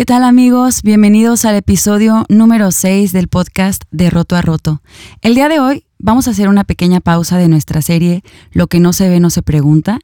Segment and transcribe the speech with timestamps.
[0.00, 0.80] ¿Qué tal amigos?
[0.82, 4.80] Bienvenidos al episodio número 6 del podcast de Roto a Roto.
[5.20, 8.80] El día de hoy vamos a hacer una pequeña pausa de nuestra serie Lo que
[8.80, 9.98] no se ve no se pregunta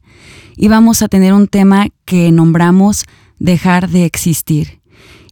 [0.54, 3.06] y vamos a tener un tema que nombramos
[3.38, 4.82] Dejar de existir.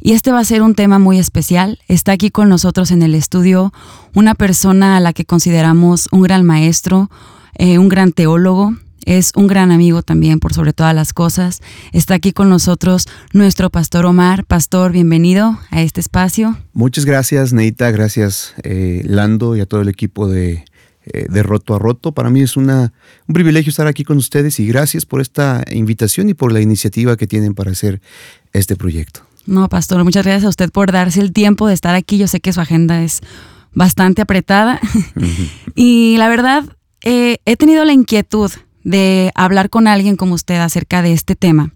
[0.00, 1.78] Y este va a ser un tema muy especial.
[1.86, 3.70] Está aquí con nosotros en el estudio
[4.14, 7.10] una persona a la que consideramos un gran maestro,
[7.56, 8.72] eh, un gran teólogo,
[9.06, 11.60] es un gran amigo también por sobre todas las cosas.
[11.92, 14.44] Está aquí con nosotros nuestro pastor Omar.
[14.44, 16.56] Pastor, bienvenido a este espacio.
[16.72, 17.90] Muchas gracias, Neita.
[17.90, 20.64] Gracias, eh, Lando, y a todo el equipo de,
[21.06, 22.12] eh, de Roto a Roto.
[22.12, 22.92] Para mí es una,
[23.28, 27.16] un privilegio estar aquí con ustedes y gracias por esta invitación y por la iniciativa
[27.16, 28.00] que tienen para hacer
[28.52, 29.20] este proyecto.
[29.46, 32.16] No, pastor, muchas gracias a usted por darse el tiempo de estar aquí.
[32.16, 33.20] Yo sé que su agenda es
[33.74, 34.80] bastante apretada.
[35.74, 36.64] y la verdad,
[37.02, 38.50] eh, he tenido la inquietud
[38.84, 41.72] de hablar con alguien como usted acerca de este tema.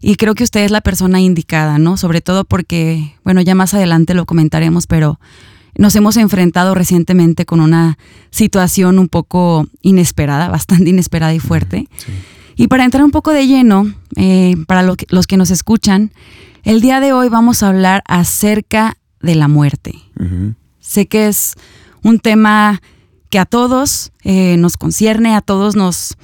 [0.00, 1.96] Y creo que usted es la persona indicada, ¿no?
[1.96, 5.18] Sobre todo porque, bueno, ya más adelante lo comentaremos, pero
[5.76, 7.98] nos hemos enfrentado recientemente con una
[8.30, 11.88] situación un poco inesperada, bastante inesperada y fuerte.
[12.56, 16.12] Y para entrar un poco de lleno, eh, para los que nos escuchan,
[16.64, 19.94] el día de hoy vamos a hablar acerca de la muerte.
[20.80, 21.54] Sé que es
[22.02, 22.82] un tema
[23.30, 26.16] que a todos eh, nos concierne, a todos nos,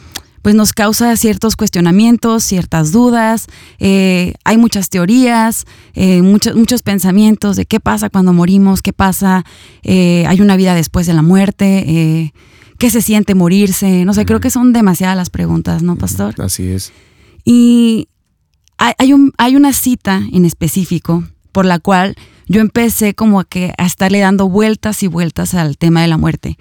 [0.44, 3.46] pues nos causa ciertos cuestionamientos, ciertas dudas,
[3.78, 5.64] eh, hay muchas teorías,
[5.94, 9.46] eh, muchos, muchos pensamientos de qué pasa cuando morimos, qué pasa,
[9.82, 12.30] hay una vida después de la muerte,
[12.78, 16.34] qué se siente morirse, no sé, creo que son demasiadas las preguntas, ¿no, pastor?
[16.38, 16.92] Así es.
[17.42, 18.08] Y
[18.76, 22.16] hay, un, hay una cita en específico por la cual
[22.48, 26.18] yo empecé como a, que, a estarle dando vueltas y vueltas al tema de la
[26.18, 26.58] muerte.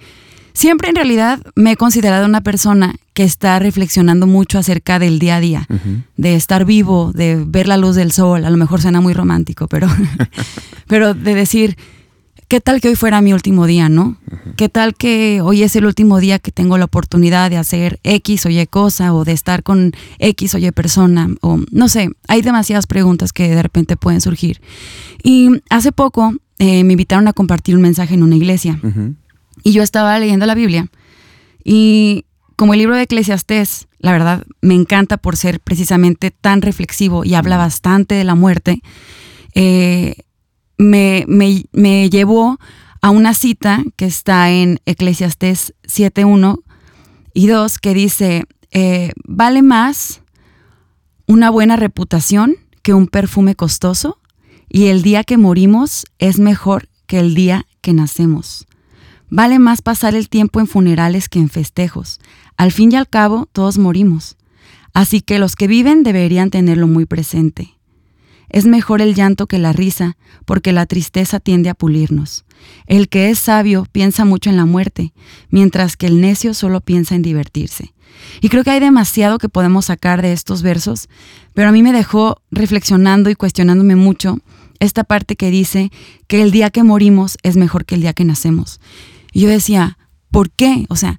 [0.54, 5.36] Siempre en realidad me he considerado una persona que está reflexionando mucho acerca del día
[5.36, 5.68] a día,
[6.16, 9.68] de estar vivo, de ver la luz del sol, a lo mejor suena muy romántico,
[9.68, 9.86] pero,
[10.88, 11.76] pero de decir,
[12.48, 14.16] ¿qué tal que hoy fuera mi último día, no?
[14.56, 18.46] ¿Qué tal que hoy es el último día que tengo la oportunidad de hacer X
[18.46, 21.28] o Y cosa o de estar con X o Y persona?
[21.40, 24.60] O no sé, hay demasiadas preguntas que de repente pueden surgir.
[25.22, 28.80] Y hace poco eh, me invitaron a compartir un mensaje en una iglesia.
[29.62, 30.88] Y yo estaba leyendo la Biblia
[31.64, 32.24] y
[32.56, 37.34] como el libro de Eclesiastés, la verdad, me encanta por ser precisamente tan reflexivo y
[37.34, 38.80] habla bastante de la muerte,
[39.54, 40.16] eh,
[40.76, 42.58] me, me, llevó
[43.00, 46.60] a una cita que está en Eclesiastés 7.1
[47.32, 50.22] y 2 que dice, eh, vale más
[51.26, 54.18] una buena reputación que un perfume costoso
[54.68, 58.66] y el día que morimos es mejor que el día que nacemos.
[59.30, 62.20] Vale más pasar el tiempo en funerales que en festejos.
[62.56, 64.36] Al fin y al cabo, todos morimos.
[64.92, 67.74] Así que los que viven deberían tenerlo muy presente.
[68.48, 72.44] Es mejor el llanto que la risa, porque la tristeza tiende a pulirnos.
[72.86, 75.12] El que es sabio piensa mucho en la muerte,
[75.50, 77.94] mientras que el necio solo piensa en divertirse.
[78.40, 81.08] Y creo que hay demasiado que podemos sacar de estos versos,
[81.52, 84.38] pero a mí me dejó reflexionando y cuestionándome mucho
[84.78, 85.90] esta parte que dice
[86.26, 88.80] que el día que morimos es mejor que el día que nacemos.
[89.32, 89.98] Y yo decía,
[90.30, 90.86] ¿por qué?
[90.88, 91.18] O sea,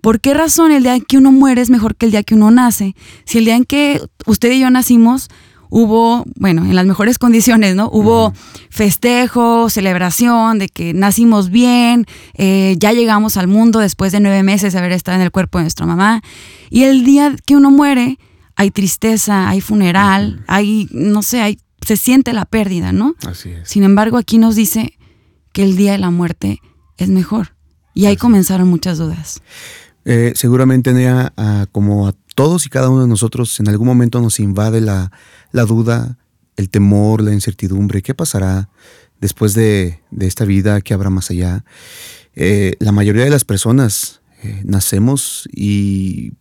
[0.00, 2.34] ¿por qué razón el día en que uno muere es mejor que el día que
[2.34, 2.94] uno nace?
[3.24, 5.28] Si el día en que usted y yo nacimos
[5.70, 7.88] hubo, bueno, en las mejores condiciones, ¿no?
[7.90, 8.34] Hubo
[8.68, 14.72] festejo, celebración de que nacimos bien, eh, ya llegamos al mundo después de nueve meses
[14.72, 16.22] de haber estado en el cuerpo de nuestra mamá.
[16.68, 18.18] Y el día que uno muere,
[18.56, 23.14] hay tristeza, hay funeral, hay, no sé, hay, se siente la pérdida, ¿no?
[23.26, 23.68] Así es.
[23.68, 24.98] Sin embargo, aquí nos dice
[25.52, 26.60] que el día de la muerte
[26.98, 27.54] es mejor.
[27.94, 29.42] Y ahí comenzaron muchas dudas.
[30.04, 31.32] Eh, seguramente, Nea,
[31.72, 35.10] como a todos y cada uno de nosotros, en algún momento nos invade la,
[35.52, 36.18] duda,
[36.56, 38.02] el temor, la incertidumbre.
[38.02, 38.70] ¿Qué pasará
[39.20, 40.80] después de, esta vida?
[40.80, 41.64] ¿Qué habrá más allá?
[42.34, 46.32] Eh, la mayoría de las personas eh, nacemos y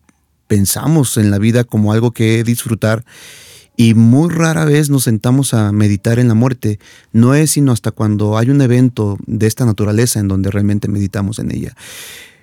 [0.48, 3.04] pensamos en la vida como algo que disfrutar
[3.76, 6.80] y muy rara vez nos sentamos a meditar en la muerte.
[7.14, 11.40] No es sino hasta cuando hay un evento de esta naturaleza en donde realmente meditamos
[11.40, 11.74] en ella.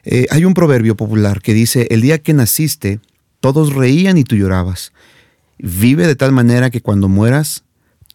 [0.09, 3.01] Eh, hay un proverbio popular que dice, el día que naciste,
[3.41, 4.93] todos reían y tú llorabas.
[5.59, 7.65] Vive de tal manera que cuando mueras,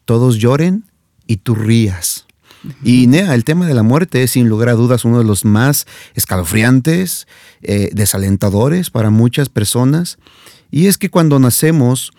[0.06, 0.86] todos lloren
[1.28, 2.26] y tú rías.
[2.82, 5.44] Y Nea, el tema de la muerte es sin lugar a dudas uno de los
[5.44, 7.28] más escalofriantes,
[7.62, 10.18] eh, desalentadores para muchas personas.
[10.70, 12.14] Y es que cuando nacemos,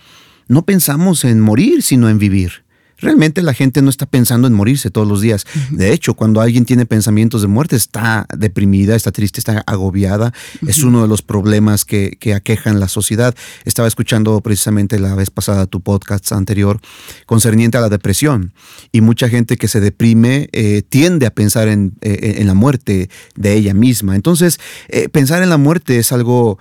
[0.49, 2.65] no pensamos en morir, sino en vivir.
[3.03, 5.45] Realmente la gente no está pensando en morirse todos los días.
[5.71, 10.33] De hecho, cuando alguien tiene pensamientos de muerte, está deprimida, está triste, está agobiada.
[10.67, 13.35] Es uno de los problemas que, aquejan la sociedad.
[13.65, 16.81] Estaba escuchando precisamente la vez pasada tu podcast anterior
[17.27, 18.55] concerniente a la depresión.
[18.93, 23.11] Y mucha gente que se deprime eh, tiende a pensar en, eh, en, la muerte
[23.35, 24.15] de ella misma.
[24.15, 26.59] Entonces, eh, pensar en la muerte es algo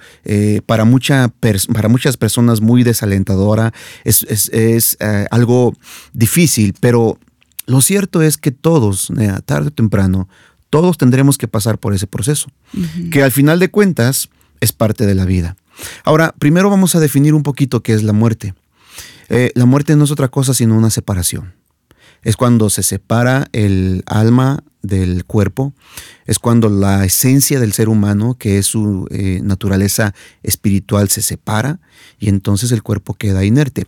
[0.65, 3.73] para, mucha para muchas personas muy desalentadora.
[4.03, 4.97] Es, es, es
[5.29, 5.73] algo
[6.13, 7.17] difícil difícil, pero
[7.65, 9.11] lo cierto es que todos,
[9.45, 10.29] tarde o temprano,
[10.69, 12.47] todos tendremos que pasar por ese proceso,
[13.11, 14.29] que al final de cuentas
[14.61, 15.57] es parte de la vida.
[16.05, 18.53] Ahora, primero vamos a definir un poquito qué es la muerte.
[19.27, 21.53] Eh, la muerte no es otra cosa sino una separación.
[22.23, 25.73] Es cuando se separa el alma del cuerpo,
[26.25, 30.13] es cuando la esencia del ser humano, que es su eh, naturaleza
[30.43, 31.79] espiritual, se separa
[32.19, 33.85] y entonces el cuerpo queda inerte.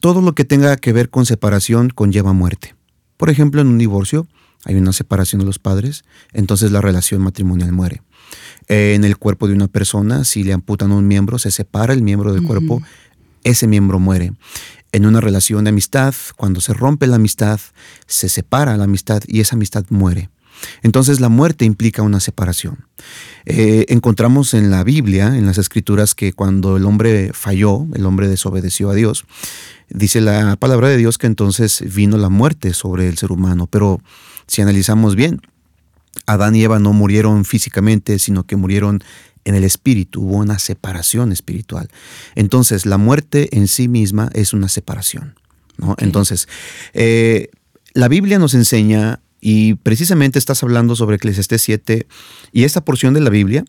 [0.00, 2.74] todo lo que tenga que ver con separación conlleva muerte.
[3.16, 4.26] Por ejemplo, en un divorcio
[4.64, 8.02] hay una separación de los padres, entonces la relación matrimonial muere.
[8.68, 12.32] En el cuerpo de una persona, si le amputan un miembro, se separa el miembro
[12.32, 12.82] del cuerpo,
[13.42, 14.32] ese miembro muere
[14.94, 17.58] en una relación de amistad, cuando se rompe la amistad,
[18.06, 20.30] se separa la amistad y esa amistad muere.
[20.82, 22.86] Entonces la muerte implica una separación.
[23.44, 28.28] Eh, encontramos en la Biblia, en las escrituras, que cuando el hombre falló, el hombre
[28.28, 29.24] desobedeció a Dios,
[29.90, 33.66] dice la palabra de Dios que entonces vino la muerte sobre el ser humano.
[33.66, 34.00] Pero
[34.46, 35.40] si analizamos bien,
[36.26, 39.02] Adán y Eva no murieron físicamente, sino que murieron
[39.44, 41.88] en el espíritu, hubo una separación espiritual.
[42.34, 45.34] Entonces, la muerte en sí misma es una separación.
[45.76, 45.96] ¿no?
[45.98, 46.48] Entonces,
[46.92, 47.48] eh,
[47.92, 52.06] la Biblia nos enseña, y precisamente estás hablando sobre Eclesiastés 7,
[52.52, 53.64] y esta porción de la Biblia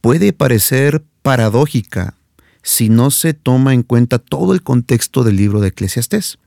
[0.00, 2.14] puede parecer paradójica
[2.62, 6.38] si no se toma en cuenta todo el contexto del libro de Eclesiastés.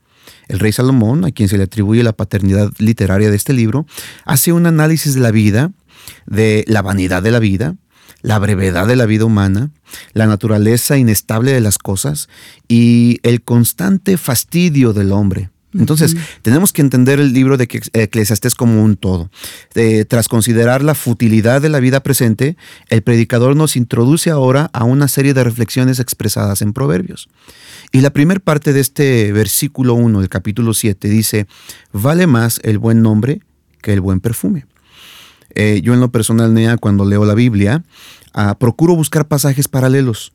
[0.48, 3.86] El rey Salomón, a quien se le atribuye la paternidad literaria de este libro,
[4.24, 5.72] hace un análisis de la vida,
[6.26, 7.76] de la vanidad de la vida,
[8.22, 9.70] la brevedad de la vida humana,
[10.12, 12.28] la naturaleza inestable de las cosas
[12.68, 15.50] y el constante fastidio del hombre.
[15.78, 19.30] Entonces, tenemos que entender el libro de Eclesiastés como un todo.
[20.08, 22.56] tras considerar la futilidad de la vida presente,
[22.88, 27.28] el predicador nos introduce ahora a una serie de reflexiones expresadas en Proverbios.
[27.92, 31.46] Y la primera parte de este versículo 1 del capítulo 7 dice,
[31.92, 33.40] vale más el buen nombre
[33.82, 34.66] que el buen perfume.
[35.54, 37.84] Eh, yo en lo personal, Nea, cuando leo la Biblia,
[38.32, 40.32] ah, procuro buscar pasajes paralelos.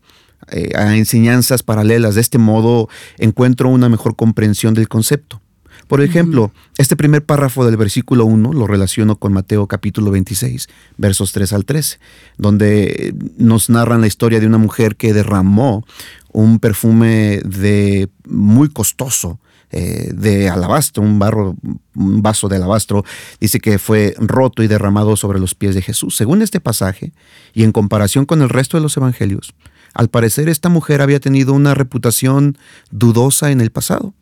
[0.52, 2.16] Eh, a enseñanzas paralelas.
[2.16, 5.40] De este modo encuentro una mejor comprensión del concepto.
[5.88, 11.34] Por ejemplo, este primer párrafo del versículo 1 lo relaciono con Mateo capítulo 26, versos
[11.34, 12.00] 3 al 13,
[12.38, 15.86] donde nos narran la historia de una mujer que derramó
[16.31, 19.40] un perfume de muy costoso
[19.71, 21.56] eh, de alabastro, un, barro,
[21.95, 23.06] un vaso de alabastro,
[23.39, 26.15] dice que fue roto y derramado sobre los pies de Jesús.
[26.15, 27.13] Según este pasaje,
[27.53, 29.53] y en comparación con el resto de los evangelios,
[29.94, 32.57] al parecer esta mujer había tenido una reputación
[32.91, 34.13] dudosa en el pasado.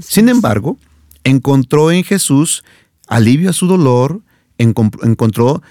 [0.00, 0.78] Sin embargo,
[1.24, 2.64] encontró en Jesús
[3.06, 4.22] alivio a su dolor,
[4.58, 5.62] encontró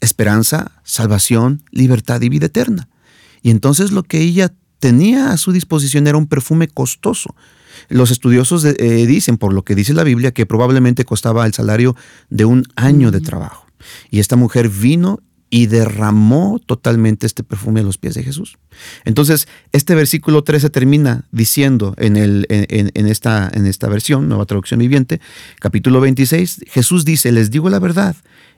[0.00, 2.88] esperanza, salvación, libertad y vida eterna.
[3.42, 7.34] Y entonces lo que ella tenía a su disposición era un perfume costoso,
[7.90, 8.74] los estudiosos eh,
[9.06, 11.94] dicen, por lo que dice la Biblia, que probablemente costaba el salario
[12.30, 13.66] de un año de trabajo.
[14.10, 15.20] Y esta mujer vino
[15.50, 18.56] y derramó totalmente este perfume a los pies de Jesús.
[19.04, 24.78] Entonces, este versículo 13 termina diciendo en, el, en, esta, en esta versión, nueva traducción
[24.78, 25.20] viviente,
[25.58, 28.14] capítulo 26, Jesús dice, les digo la verdad,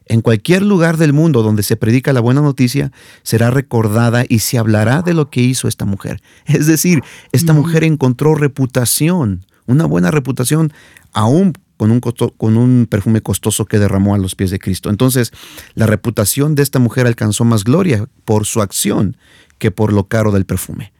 [0.06, 2.92] en cualquier lugar del mundo donde se predica la buena noticia,
[3.22, 6.22] será recordada y se hablará de lo que hizo esta mujer.
[6.46, 10.72] Es decir, esta mujer encontró reputación, una buena reputación,
[11.12, 14.90] aún con un, con un perfume costoso que derramó a los pies de Cristo.
[14.90, 15.32] Entonces,
[15.74, 19.16] la reputación de esta mujer alcanzó más gloria por su acción
[19.58, 20.92] que por lo caro del perfume.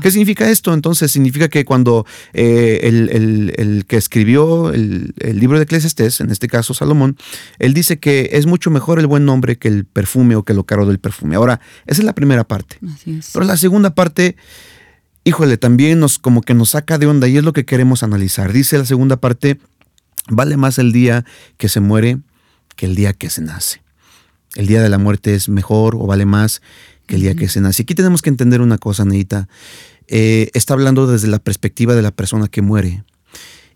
[0.00, 0.72] ¿Qué significa esto?
[0.74, 6.74] Entonces significa que cuando eh, el, que escribió el, libro de Eclesiastés, en este caso
[6.74, 7.16] Salomón,
[7.58, 10.64] él dice que es mucho mejor el buen nombre que el perfume o que lo
[10.64, 11.36] caro del perfume.
[11.36, 12.78] Ahora, esa es la primera parte.
[13.32, 14.36] Pero la segunda parte,
[15.24, 18.52] híjole, también nos como que nos saca de onda y es lo que queremos analizar.
[18.52, 19.58] Dice la segunda parte,
[20.28, 21.24] vale más el día
[21.56, 22.18] que se muere
[22.76, 23.82] que el día que se nace.
[24.56, 26.60] El día de la muerte es mejor o vale más
[27.16, 27.82] el día que se nace.
[27.82, 29.48] Aquí tenemos que entender una cosa, Neita.
[30.08, 33.04] Eh, está hablando desde la perspectiva de la persona que muere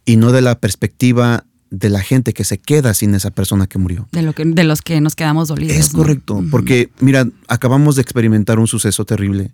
[0.05, 3.79] y no de la perspectiva de la gente que se queda sin esa persona que
[3.79, 4.09] murió.
[4.13, 5.77] De, lo que, de los que nos quedamos dolidos.
[5.77, 9.53] Es correcto, porque mira, acabamos de experimentar un suceso terrible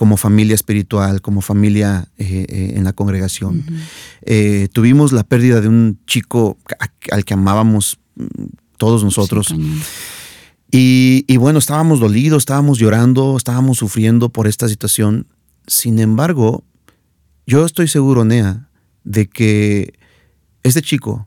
[0.00, 3.62] como familia espiritual, como familia eh, eh, en la congregación.
[4.22, 6.56] Eh, tuvimos la pérdida de un chico
[7.10, 8.24] al que amábamos mm,
[8.78, 9.54] todos nosotros.
[10.72, 15.26] Y, bueno, estábamos dolidos, estábamos llorando, estábamos sufriendo por esta situación.
[15.66, 16.64] Sin embargo,
[17.46, 18.68] yo estoy seguro, Nea,
[19.04, 19.94] de que
[20.62, 21.26] este chico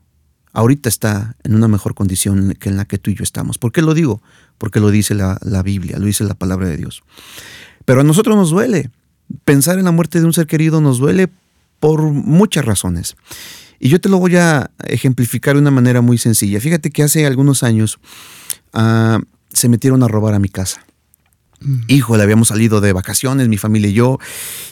[0.52, 3.58] ahorita está en una mejor condición que en la que tú y yo estamos.
[3.58, 4.22] ¿Por qué lo digo?
[4.56, 7.02] Porque lo dice la, la Biblia, lo dice la palabra de Dios.
[7.84, 8.90] Pero a nosotros nos duele.
[9.44, 11.28] Pensar en la muerte de un ser querido nos duele
[11.80, 13.16] por muchas razones.
[13.80, 16.60] Y yo te lo voy a ejemplificar de una manera muy sencilla.
[16.60, 17.98] Fíjate que hace algunos años
[18.72, 19.18] uh,
[19.54, 20.84] se metieron a robar a mi casa.
[21.88, 24.18] Hijo, le habíamos salido de vacaciones, mi familia y yo,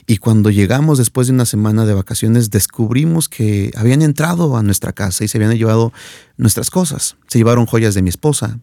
[0.07, 4.93] y cuando llegamos después de una semana de vacaciones descubrimos que habían entrado a nuestra
[4.93, 5.93] casa y se habían llevado
[6.37, 7.17] nuestras cosas.
[7.29, 8.59] Se llevaron joyas de mi esposa,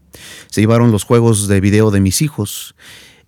[0.52, 2.76] se llevaron los juegos de video de mis hijos,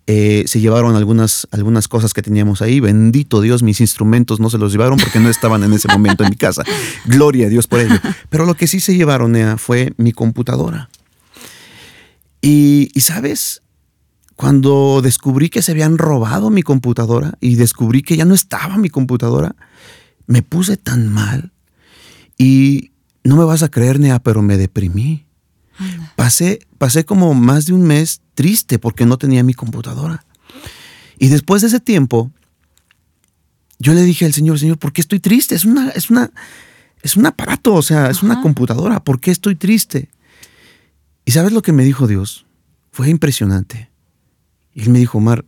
[0.06, 2.78] eh, se llevaron algunas, algunas cosas que teníamos ahí.
[2.78, 6.30] Bendito Dios, mis instrumentos no se los llevaron porque no estaban en ese momento en
[6.30, 6.62] mi casa.
[7.06, 7.98] Gloria a Dios por ello.
[8.28, 10.90] Pero lo que sí se llevaron, fue mi computadora.
[12.42, 13.62] Y, y sabes,
[14.36, 18.90] cuando descubrí que se habían robado mi computadora y descubrí que ya no estaba mi
[18.90, 19.54] computadora,
[20.26, 21.52] me puse tan mal.
[22.36, 22.90] Y
[23.24, 25.26] no me vas a creer, Nea, pero me deprimí.
[26.16, 30.24] Pasé, pasé como más de un mes triste porque no tenía mi computadora.
[31.18, 32.30] Y después de ese tiempo,
[33.78, 35.54] yo le dije al Señor, Señor, ¿por qué estoy triste?
[35.54, 36.30] Es una, es una,
[37.02, 39.02] es un aparato, o sea, es una computadora.
[39.02, 40.08] ¿Por qué estoy triste?
[41.24, 42.46] ¿Y sabes lo que me dijo Dios?
[42.90, 43.90] Fue impresionante.
[44.74, 45.44] Él me dijo, Omar,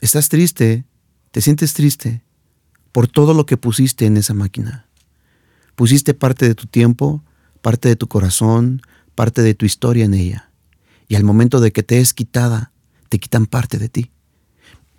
[0.00, 0.84] estás triste,
[1.30, 2.22] te sientes triste
[2.92, 4.86] por todo lo que pusiste en esa máquina.
[5.74, 7.22] Pusiste parte de tu tiempo,
[7.60, 8.80] parte de tu corazón,
[9.14, 10.50] parte de tu historia en ella.
[11.08, 12.72] Y al momento de que te es quitada,
[13.08, 14.10] te quitan parte de ti.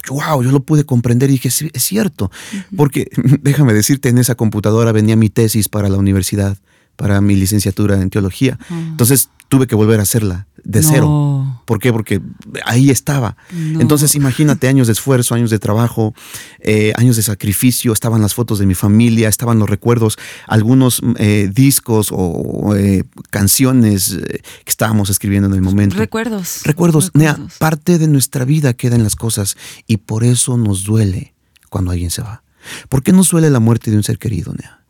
[0.09, 2.31] Wow, yo lo pude comprender y dije, es cierto,
[2.75, 3.09] porque
[3.41, 6.57] déjame decirte, en esa computadora venía mi tesis para la universidad,
[6.95, 8.57] para mi licenciatura en teología.
[8.69, 8.85] Ah.
[8.91, 11.61] Entonces tuve que volver a hacerla de cero.
[11.65, 11.91] ¿Por qué?
[11.93, 12.21] Porque
[12.65, 13.37] ahí estaba.
[13.79, 16.13] Entonces imagínate años de esfuerzo, años de trabajo,
[16.59, 21.49] eh, años de sacrificio, estaban las fotos de mi familia, estaban los recuerdos, algunos eh,
[21.53, 25.95] discos o eh, canciones que estábamos escribiendo en el momento.
[25.95, 26.61] Recuerdos.
[26.63, 27.11] Recuerdos.
[27.13, 31.33] Nea, parte de nuestra vida queda en las cosas y por eso nos duele
[31.69, 32.43] cuando alguien se va.
[32.89, 34.81] ¿Por qué nos duele la muerte de un ser querido, Nea?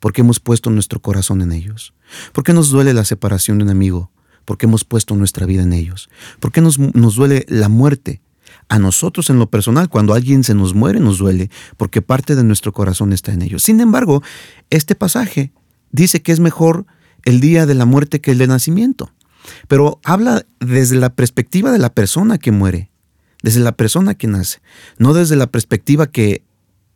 [0.00, 1.94] Porque hemos puesto nuestro corazón en ellos.
[2.32, 4.10] ¿Por qué nos duele la separación de un amigo?
[4.44, 6.10] Porque hemos puesto nuestra vida en ellos.
[6.40, 8.20] ¿Por qué nos, nos duele la muerte?
[8.68, 12.44] A nosotros en lo personal, cuando alguien se nos muere, nos duele, porque parte de
[12.44, 13.62] nuestro corazón está en ellos.
[13.62, 14.22] Sin embargo,
[14.70, 15.52] este pasaje
[15.90, 16.86] dice que es mejor
[17.24, 19.12] el día de la muerte que el de nacimiento.
[19.68, 22.90] Pero habla desde la perspectiva de la persona que muere,
[23.42, 24.60] desde la persona que nace,
[24.98, 26.43] no desde la perspectiva que,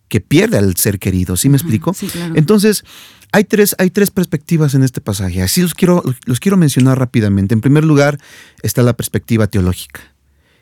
[0.09, 1.37] que pierde al ser querido.
[1.37, 1.95] ¿Sí me explico?
[2.35, 2.85] Entonces,
[3.33, 5.43] hay tres, hay tres perspectivas en este pasaje.
[5.43, 7.55] Así los quiero, los quiero mencionar rápidamente.
[7.55, 8.19] En primer lugar,
[8.63, 10.01] está la perspectiva teológica.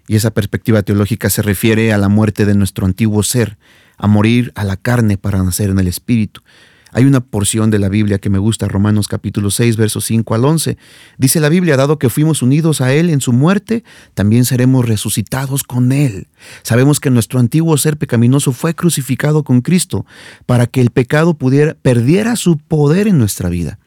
[0.09, 3.59] Y esa perspectiva teológica se refiere a la muerte de nuestro antiguo ser,
[3.97, 6.43] a morir a la carne para nacer en el espíritu.
[6.97, 10.47] Hay una porción de la Biblia que me gusta, Romanos capítulo 6, versos 5 al
[10.47, 10.79] 11.
[11.19, 13.85] Dice la Biblia, dado que fuimos unidos a Él en su muerte,
[14.15, 16.29] también seremos resucitados con Él.
[16.63, 20.07] Sabemos que nuestro antiguo ser pecaminoso fue crucificado con Cristo
[20.47, 23.79] para que el pecado pudiera, perdiera su poder en nuestra vida.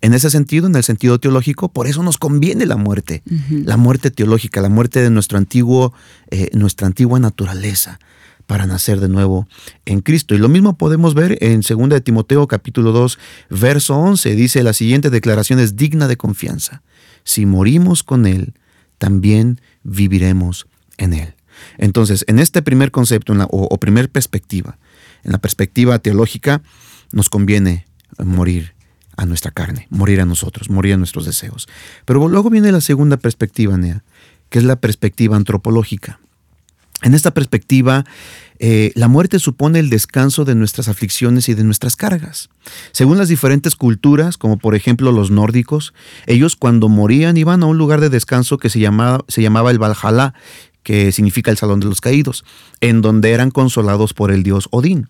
[0.00, 4.10] En ese sentido, en el sentido teológico, por eso nos conviene la muerte, la muerte
[4.10, 5.94] teológica, la muerte de nuestro antiguo,
[6.32, 8.00] eh, nuestra antigua naturaleza
[8.48, 9.46] para nacer de nuevo
[9.84, 10.34] en Cristo.
[10.34, 13.18] Y lo mismo podemos ver en 2 de Timoteo capítulo 2,
[13.50, 14.34] verso 11.
[14.34, 16.82] Dice, la siguiente declaración es digna de confianza.
[17.24, 18.54] Si morimos con Él,
[18.96, 21.34] también viviremos en Él.
[21.76, 24.78] Entonces, en este primer concepto o, o primer perspectiva,
[25.24, 26.62] en la perspectiva teológica,
[27.12, 27.84] nos conviene
[28.16, 28.72] morir
[29.18, 31.68] a nuestra carne, morir a nosotros, morir a nuestros deseos.
[32.06, 34.04] Pero luego viene la segunda perspectiva, Nea,
[34.48, 36.18] que es la perspectiva antropológica.
[37.02, 38.04] En esta perspectiva,
[38.58, 42.50] eh, la muerte supone el descanso de nuestras aflicciones y de nuestras cargas.
[42.90, 45.94] Según las diferentes culturas, como por ejemplo los nórdicos,
[46.26, 49.78] ellos cuando morían iban a un lugar de descanso que se llamaba, se llamaba el
[49.78, 50.34] Valhalla,
[50.82, 52.44] que significa el Salón de los Caídos,
[52.80, 55.08] en donde eran consolados por el dios Odín.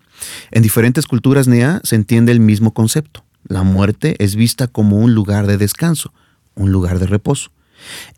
[0.51, 3.25] En diferentes culturas Nea se entiende el mismo concepto.
[3.47, 6.13] La muerte es vista como un lugar de descanso,
[6.55, 7.51] un lugar de reposo.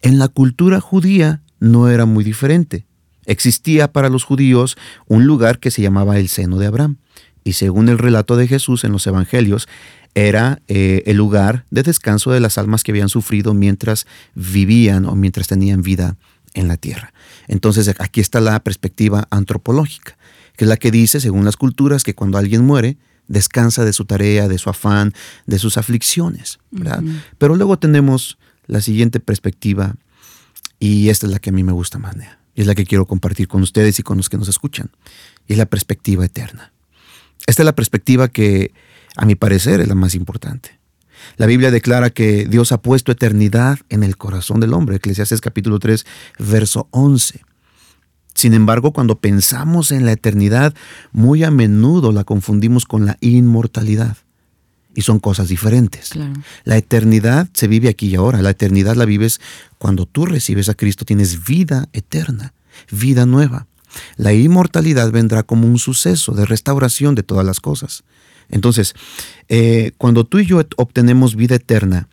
[0.02, 2.86] En la cultura judía no era muy diferente.
[3.30, 6.96] Existía para los judíos un lugar que se llamaba el seno de Abraham,
[7.44, 9.68] y según el relato de Jesús en los Evangelios,
[10.16, 15.14] era eh, el lugar de descanso de las almas que habían sufrido mientras vivían o
[15.14, 16.16] mientras tenían vida
[16.54, 17.12] en la tierra.
[17.46, 20.18] Entonces aquí está la perspectiva antropológica,
[20.56, 22.96] que es la que dice, según las culturas, que cuando alguien muere,
[23.28, 25.12] descansa de su tarea, de su afán,
[25.46, 26.58] de sus aflicciones.
[27.38, 29.94] Pero luego tenemos la siguiente perspectiva,
[30.80, 32.16] y esta es la que a mí me gusta más,
[32.54, 34.90] y es la que quiero compartir con ustedes y con los que nos escuchan,
[35.46, 36.72] y es la perspectiva eterna.
[37.46, 38.72] Esta es la perspectiva que,
[39.16, 40.78] a mi parecer, es la más importante.
[41.36, 44.96] La Biblia declara que Dios ha puesto eternidad en el corazón del hombre.
[44.96, 46.06] Eclesiastes capítulo 3,
[46.38, 47.40] verso 11.
[48.34, 50.74] Sin embargo, cuando pensamos en la eternidad,
[51.12, 54.16] muy a menudo la confundimos con la inmortalidad.
[54.94, 56.10] Y son cosas diferentes.
[56.64, 58.42] La eternidad se vive aquí y ahora.
[58.42, 59.40] La eternidad la vives
[59.78, 62.52] cuando tú recibes a Cristo, tienes vida eterna,
[62.90, 63.66] vida nueva.
[64.16, 68.02] La inmortalidad vendrá como un suceso de restauración de todas las cosas.
[68.48, 68.94] Entonces,
[69.48, 72.08] eh, cuando tú y yo obtenemos vida eterna,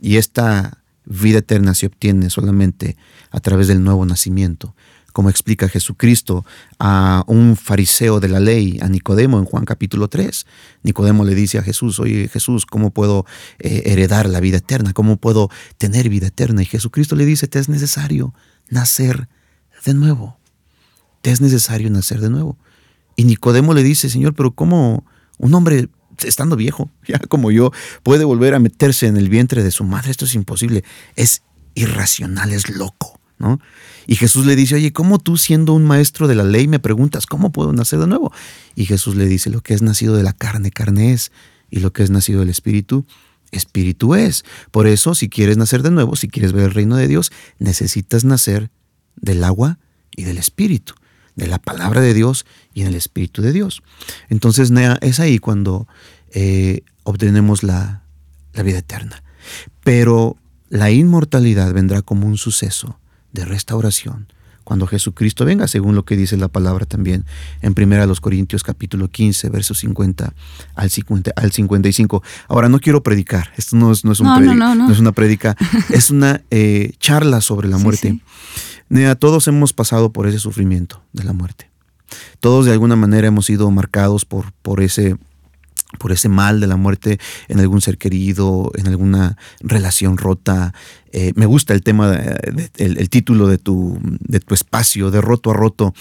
[0.00, 2.96] y esta vida eterna se obtiene solamente
[3.30, 4.74] a través del nuevo nacimiento,
[5.12, 6.44] como explica Jesucristo
[6.78, 10.46] a un fariseo de la ley, a Nicodemo en Juan capítulo 3.
[10.82, 13.26] Nicodemo le dice a Jesús, oye Jesús, ¿cómo puedo
[13.58, 14.92] eh, heredar la vida eterna?
[14.92, 16.62] ¿Cómo puedo tener vida eterna?
[16.62, 18.34] Y Jesucristo le dice, te es necesario
[18.68, 19.28] nacer
[19.84, 20.38] de nuevo.
[21.22, 22.56] Te es necesario nacer de nuevo.
[23.16, 25.04] Y Nicodemo le dice, Señor, pero ¿cómo
[25.38, 25.88] un hombre
[26.24, 30.10] estando viejo, ya como yo, puede volver a meterse en el vientre de su madre?
[30.10, 30.84] Esto es imposible.
[31.16, 31.42] Es
[31.74, 33.19] irracional, es loco.
[34.06, 37.26] Y Jesús le dice, oye, ¿cómo tú siendo un maestro de la ley me preguntas,
[37.26, 38.32] ¿cómo puedo nacer de nuevo?
[38.74, 41.32] Y Jesús le dice, lo que es nacido de la carne, carne es,
[41.70, 43.06] y lo que es nacido del Espíritu,
[43.52, 44.44] Espíritu es.
[44.70, 48.24] Por eso, si quieres nacer de nuevo, si quieres ver el reino de Dios, necesitas
[48.24, 48.70] nacer
[49.16, 49.78] del agua
[50.14, 50.94] y del Espíritu,
[51.36, 53.82] de la palabra de Dios y en el Espíritu de Dios.
[54.28, 55.88] Entonces, es ahí cuando
[56.32, 58.02] eh, obtenemos la
[58.54, 59.22] vida eterna.
[59.82, 60.36] Pero
[60.68, 62.99] la inmortalidad vendrá como un suceso
[63.32, 64.26] de restauración
[64.70, 67.24] cuando Jesucristo venga, según lo que dice la palabra también
[67.60, 70.32] en 1 Corintios capítulo 15, versos 50
[70.76, 72.22] al, 50 al 55.
[72.46, 75.56] Ahora, no quiero predicar, esto no es, no es, no, es una predica,
[75.90, 78.20] es una eh, charla sobre la muerte.
[79.18, 81.68] todos hemos pasado por ese sufrimiento de la muerte.
[82.38, 85.16] Todos de alguna manera hemos sido marcados por, por ese
[85.98, 90.72] por ese mal de la muerte en algún ser querido, en alguna relación rota.
[91.12, 92.14] Eh, me gusta el tema,
[92.76, 95.94] el, título de tu, de tu espacio, de roto a roto,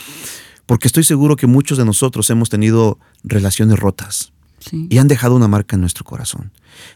[0.66, 4.34] porque estoy seguro que muchos de nosotros hemos tenido relaciones rotas
[4.72, 6.52] y han dejado una marca en nuestro corazón.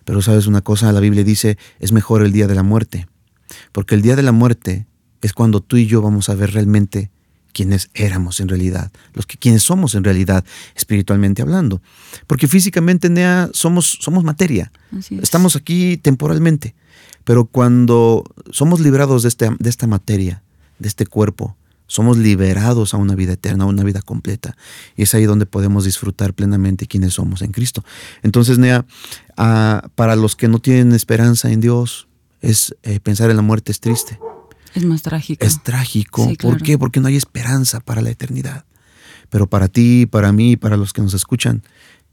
[0.06, 3.08] Pero sabes una cosa, la Biblia dice, es mejor el día de la muerte,
[3.71, 4.86] porque el día de la muerte
[5.21, 7.10] es cuando tú y yo vamos a ver realmente
[7.54, 10.44] quienes éramos en realidad, los que quienes somos en realidad,
[10.76, 11.82] espiritualmente hablando.
[12.28, 14.72] Porque físicamente, Nea, somos, somos materia.
[15.22, 16.76] Estamos aquí temporalmente.
[17.24, 20.44] Pero cuando somos librados de, este, de esta materia,
[20.80, 21.56] de este cuerpo,
[21.88, 24.58] somos liberados a una vida eterna, a una vida completa.
[24.96, 27.84] Y es ahí donde podemos disfrutar plenamente quienes somos en Cristo.
[28.24, 28.86] Entonces, Nea,
[29.38, 32.08] ah, para los que no tienen esperanza en Dios,
[32.42, 34.20] es eh, pensar en la muerte es triste.
[34.74, 35.46] Es más trágico.
[35.46, 36.32] Es trágico.
[36.42, 36.78] ¿Por qué?
[36.78, 38.66] Porque no hay esperanza para la eternidad.
[39.30, 41.64] Pero para ti, para mí, para los que nos escuchan,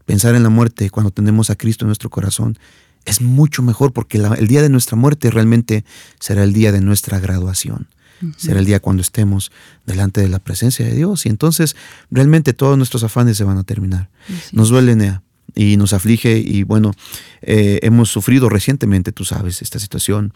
[0.07, 2.59] pensar en la muerte cuando tenemos a Cristo en nuestro corazón
[3.05, 5.85] es mucho mejor porque el día de nuestra muerte realmente
[6.18, 7.88] será el día de nuestra graduación.
[8.37, 9.51] Será el día cuando estemos
[9.87, 11.25] delante de la presencia de Dios.
[11.25, 11.75] Y entonces
[12.11, 14.11] realmente todos nuestros afanes se van a terminar.
[14.53, 15.23] Nos duele, Nea,
[15.55, 16.37] y nos aflige.
[16.37, 16.92] Y bueno,
[17.40, 20.35] eh, hemos sufrido recientemente, tú sabes, esta situación.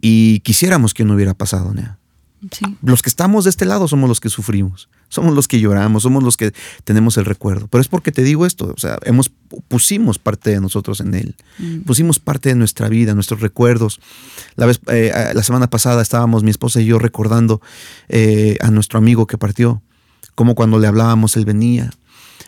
[0.00, 1.98] Y quisiéramos que no hubiera pasado, Nea.
[2.82, 6.22] Los que estamos de este lado somos los que sufrimos, somos los que lloramos, somos
[6.22, 6.52] los que
[6.84, 7.66] tenemos el recuerdo.
[7.66, 9.32] Pero es porque te digo esto, o sea, hemos
[9.66, 11.80] pusimos parte de nosotros en él, mm.
[11.80, 14.00] pusimos parte de nuestra vida, nuestros recuerdos.
[14.54, 17.60] La vez, eh, la semana pasada estábamos mi esposa y yo recordando
[18.08, 19.82] eh, a nuestro amigo que partió,
[20.36, 21.90] como cuando le hablábamos él venía,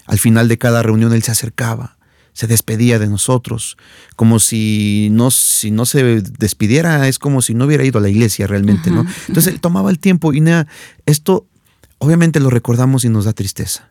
[0.07, 1.97] al final de cada reunión él se acercaba
[2.41, 3.77] se despedía de nosotros,
[4.17, 8.09] como si no, si no se despidiera, es como si no hubiera ido a la
[8.09, 9.05] iglesia realmente, ¿no?
[9.29, 10.67] Entonces él tomaba el tiempo y nada,
[11.05, 11.47] esto
[11.99, 13.91] obviamente lo recordamos y nos da tristeza,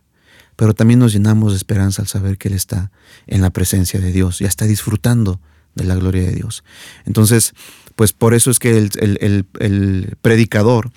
[0.55, 2.89] pero también nos llenamos de esperanza al saber que él está
[3.27, 5.39] en la presencia de Dios, ya está disfrutando
[5.75, 6.63] de la gloria de Dios.
[7.05, 7.53] Entonces,
[7.95, 10.91] pues por eso es que el, el predicador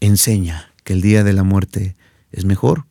[0.00, 1.94] enseña que el día de la muerte
[2.32, 2.84] es mejor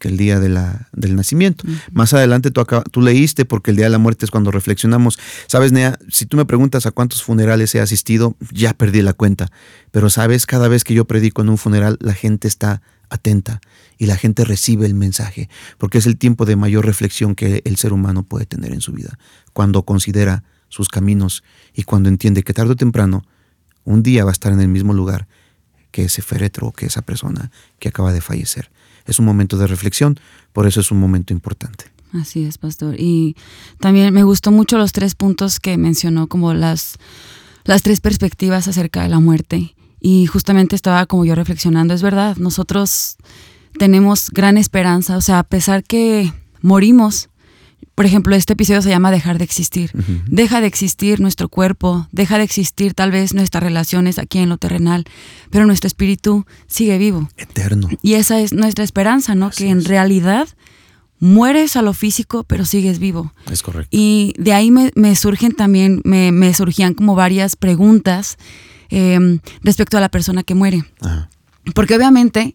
[0.00, 1.64] que el día de la, del nacimiento.
[1.92, 5.18] Más adelante tú, tú, leíste, porque el día de la muerte es cuando reflexionamos.
[5.46, 9.52] Sabes, Nea, si tú me preguntas a cuántos funerales he asistido, ya perdí la cuenta.
[9.92, 13.60] Pero sabes, cada vez que yo predico en un funeral, la gente está atenta
[13.98, 17.76] y la gente recibe el mensaje, porque es el tiempo de mayor reflexión que el
[17.76, 19.18] ser humano puede tener en su vida,
[19.52, 23.24] cuando considera sus caminos y cuando entiende que tarde o temprano
[23.84, 25.26] un día va a estar en el mismo lugar
[25.90, 28.70] que ese féretro o que esa persona que acaba de fallecer.
[29.06, 30.18] Es un momento de reflexión,
[30.52, 31.86] por eso es un momento importante.
[32.12, 32.96] Así es, pastor.
[32.98, 33.36] Y
[33.78, 36.96] también me gustó mucho los tres puntos que mencionó, como las,
[37.64, 39.74] las tres perspectivas acerca de la muerte.
[40.00, 43.16] Y justamente estaba como yo reflexionando, es verdad, nosotros
[43.78, 47.29] tenemos gran esperanza, o sea, a pesar que morimos,
[48.00, 49.90] por ejemplo, este episodio se llama Dejar de existir.
[50.24, 54.56] Deja de existir nuestro cuerpo, deja de existir tal vez nuestras relaciones aquí en lo
[54.56, 55.04] terrenal,
[55.50, 57.28] pero nuestro espíritu sigue vivo.
[57.36, 57.90] Eterno.
[58.00, 59.50] Y esa es nuestra esperanza, ¿no?
[59.50, 60.48] que en realidad
[61.18, 63.34] mueres a lo físico, pero sigues vivo.
[63.50, 63.90] Es correcto.
[63.90, 68.38] Y de ahí me, surgen también, me, surgían como varias preguntas
[68.88, 70.86] em, respecto a la persona que muere.
[71.74, 72.54] Porque obviamente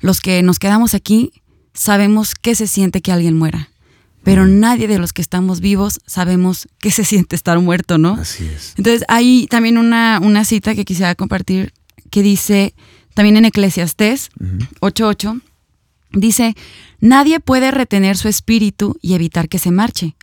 [0.00, 1.32] los que nos quedamos aquí
[1.72, 3.68] sabemos qué se siente que alguien muera.
[4.22, 8.14] Pero nadie de los que estamos vivos sabemos qué se siente estar muerto, ¿no?
[8.14, 8.74] Así es.
[8.76, 11.72] Entonces, hay también una, una cita que quisiera compartir
[12.10, 12.74] que dice,
[13.14, 14.30] también en Eclesiastés
[14.80, 15.40] 8.8,
[16.12, 16.54] dice,
[17.00, 20.14] Nadie puede retener su espíritu y evitar que se marche.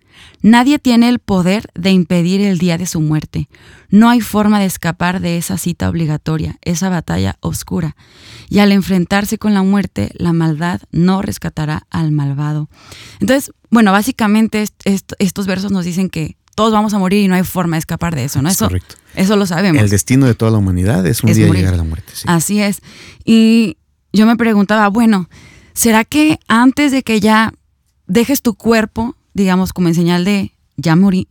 [0.41, 3.49] Nadie tiene el poder de impedir el día de su muerte.
[3.89, 7.95] No hay forma de escapar de esa cita obligatoria, esa batalla oscura.
[8.49, 12.69] Y al enfrentarse con la muerte, la maldad no rescatará al malvado.
[13.19, 17.43] Entonces, bueno, básicamente estos versos nos dicen que todos vamos a morir y no hay
[17.43, 18.49] forma de escapar de eso, ¿no?
[18.49, 18.95] eso, correcto.
[19.15, 19.82] eso lo sabemos.
[19.82, 22.12] El destino de toda la humanidad es un día llegar a la muerte.
[22.25, 22.82] Así es.
[23.23, 23.77] Y
[24.12, 25.29] yo me preguntaba, bueno,
[25.73, 27.53] ¿será que antes de que ya
[28.08, 31.27] dejes tu cuerpo, digamos, como en señal de ya morí,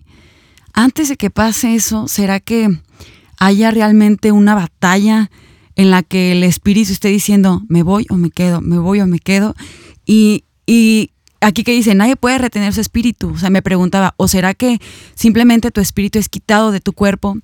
[0.73, 2.69] antes de que pase eso, ¿será que
[3.39, 5.31] haya realmente una batalla
[5.77, 9.07] en la que el espíritu esté diciendo, me voy o me quedo, me voy o
[9.07, 9.55] me quedo?
[10.05, 13.31] Y, y aquí que dice, nadie puede retener su espíritu.
[13.31, 14.81] O sea, me preguntaba, ¿o será que
[15.15, 17.37] simplemente tu espíritu es quitado de tu cuerpo?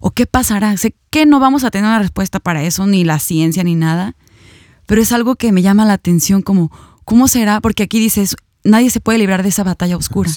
[0.00, 0.76] ¿O qué pasará?
[0.76, 4.16] Sé que no vamos a tener una respuesta para eso, ni la ciencia, ni nada
[4.86, 6.70] pero es algo que me llama la atención como,
[7.04, 7.60] ¿cómo será?
[7.60, 10.30] Porque aquí dices, nadie se puede librar de esa batalla oscura.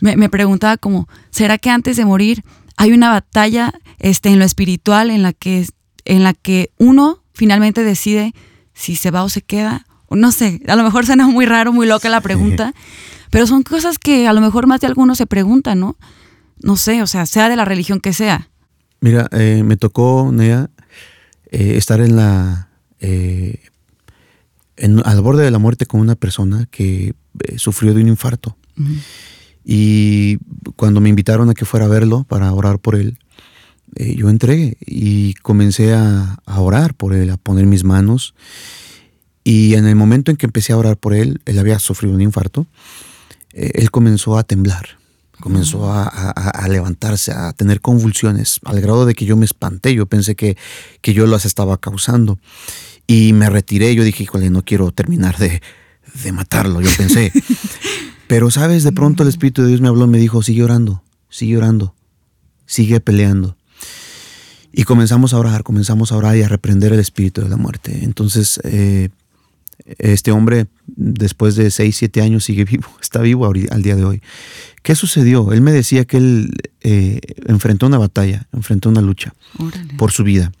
[0.00, 2.42] Me, preguntaba como, ¿será que antes de morir
[2.76, 5.66] hay una batalla este, en lo espiritual en la, que,
[6.04, 8.34] en la que uno finalmente decide
[8.72, 9.86] si se va o se queda?
[10.10, 12.72] No sé, a lo mejor suena muy raro, muy loca la pregunta,
[13.30, 15.96] pero son cosas que a lo mejor más de algunos se preguntan, ¿no?
[16.62, 18.48] No sé, o sea, sea de la religión que sea.
[19.00, 20.70] Mira, eh, me tocó, Nea,
[21.50, 22.68] eh, estar en la,
[23.00, 23.60] eh,
[25.04, 28.56] al borde de la muerte con una persona que eh, sufrió de un infarto.
[29.64, 30.38] Y
[30.76, 33.18] cuando me invitaron a que fuera a verlo para orar por él,
[33.96, 38.34] eh, yo entré y comencé a, orar por él, a poner mis manos.
[39.42, 42.22] Y en el momento en que empecé a orar por él, él había sufrido un
[42.22, 42.66] infarto,
[43.52, 44.98] él comenzó a temblar,
[45.38, 50.34] comenzó a, levantarse, a tener convulsiones, al grado de que yo me espanté, yo pensé
[50.34, 50.56] que,
[51.02, 52.38] que yo las estaba causando.
[53.06, 55.60] Y me retiré, yo dije, híjole, no quiero terminar de,
[56.32, 57.32] matarlo, yo pensé.
[58.26, 58.84] Pero, ¿sabes?
[58.84, 61.94] De pronto el Espíritu de Dios me habló, me dijo, sigue orando, sigue orando,
[62.66, 63.56] sigue peleando.
[64.72, 68.00] Y comenzamos a orar, comenzamos a orar y a reprender el espíritu de la muerte.
[68.02, 69.10] Entonces, eh,
[69.98, 74.22] este hombre, después de seis, siete años, sigue vivo, está vivo al día de hoy.
[74.82, 75.52] ¿Qué sucedió?
[75.52, 79.34] Él me decía que él eh, enfrentó una batalla, enfrentó una lucha
[79.96, 80.52] por su vida.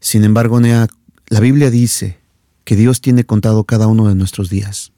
[0.00, 2.18] Sin embargo, la Biblia dice
[2.64, 4.92] que Dios tiene contado cada uno de nuestros días.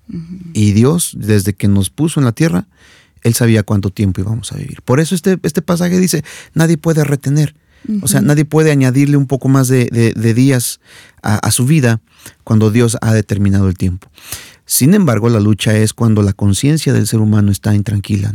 [0.53, 2.69] Y Dios, desde que nos puso en la tierra,
[3.23, 4.83] Él sabía cuánto tiempo íbamos a vivir.
[4.83, 6.25] Por eso este, este pasaje dice,
[6.55, 7.55] nadie puede retener.
[8.03, 10.81] O sea, nadie puede añadirle un poco más de, días
[11.23, 12.01] a, su vida
[12.43, 14.09] cuando Dios ha determinado el tiempo.
[14.65, 18.33] Sin embargo, la lucha es cuando la conciencia del ser humano está intranquila.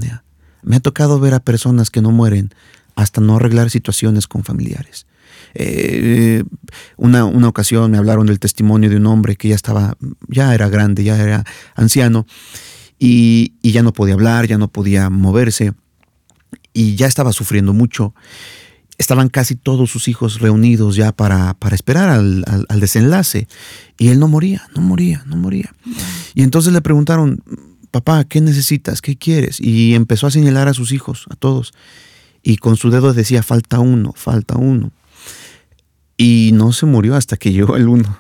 [0.62, 2.54] Me ha tocado ver a personas que no mueren
[2.96, 5.06] hasta no arreglar situaciones con familiares.
[5.54, 6.44] Eh,
[6.98, 10.70] una, una, ocasión me hablaron del testimonio de un hombre que ya estaba, ya era
[10.70, 11.44] grande, ya era
[11.76, 12.26] anciano,
[13.04, 15.74] y, ya no podía hablar, ya no podía moverse,
[16.72, 18.14] y ya estaba sufriendo mucho.
[19.00, 23.48] Estaban casi todos sus hijos reunidos ya para, para esperar al, desenlace,
[23.98, 25.74] y él no moría, no moría, no moría.
[26.36, 27.44] Y entonces le preguntaron,
[27.90, 29.02] papá, ¿qué necesitas?
[29.02, 29.60] ¿Qué quieres?
[29.60, 31.74] Y empezó a señalar a sus hijos, a todos.
[32.44, 34.92] Y con su dedo decía, falta uno, falta uno.
[36.22, 38.20] Y no se murió hasta que llegó el uno.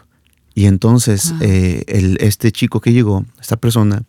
[0.55, 4.05] Y entonces eh, el, este chico que llegó, esta persona,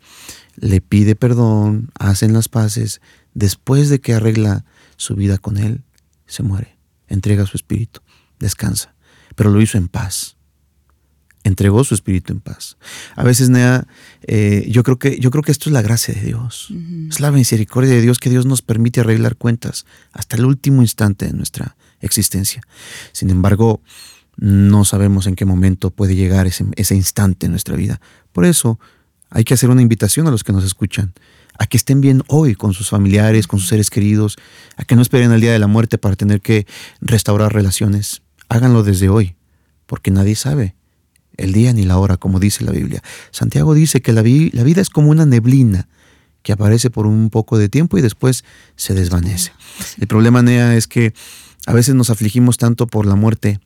[0.57, 3.03] le pide perdón, hacen las paces.
[3.35, 4.65] Después de que arregla
[4.97, 5.83] su vida con él,
[6.25, 8.01] se muere, entrega su espíritu,
[8.39, 8.95] descansa.
[9.37, 10.39] Pero lo hizo en paz.
[11.45, 12.79] Entregó su espíritu en paz.
[13.15, 13.87] A veces, Nea,
[14.23, 16.73] eh, yo, creo que, yo creo que esto es la gracia de Dios.
[17.11, 21.27] Es la misericordia de Dios que Dios nos permite arreglar cuentas hasta el último instante
[21.27, 22.63] de nuestra existencia.
[23.13, 23.81] Sin embargo,
[24.37, 28.01] no sabemos en qué momento puede llegar ese, ese instante en nuestra vida.
[28.33, 28.79] Por eso
[29.31, 31.15] hay que hacer una invitación a los que nos escuchan
[31.59, 34.37] a que estén bien hoy con sus familiares, con sus seres queridos,
[34.77, 36.67] a que no esperen el día de la muerte para tener que
[37.01, 38.23] restaurar relaciones.
[38.49, 39.37] Háganlo desde hoy,
[39.87, 40.75] porque nadie sabe
[41.37, 43.03] el día ni la hora, como dice la Biblia.
[43.31, 45.89] Santiago dice que la, la vida es como una neblina
[46.43, 48.45] que aparece por un poco de tiempo y después
[48.77, 49.53] se desvanece.
[50.01, 51.15] El problema, Nea, es que
[51.67, 53.61] a veces nos afligimos tanto por la muerte,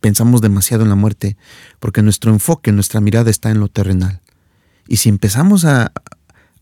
[0.00, 1.36] pensamos demasiado en la muerte,
[1.78, 4.20] porque nuestro enfoque, nuestra mirada está en lo terrenal.
[4.88, 5.92] Y si empezamos a,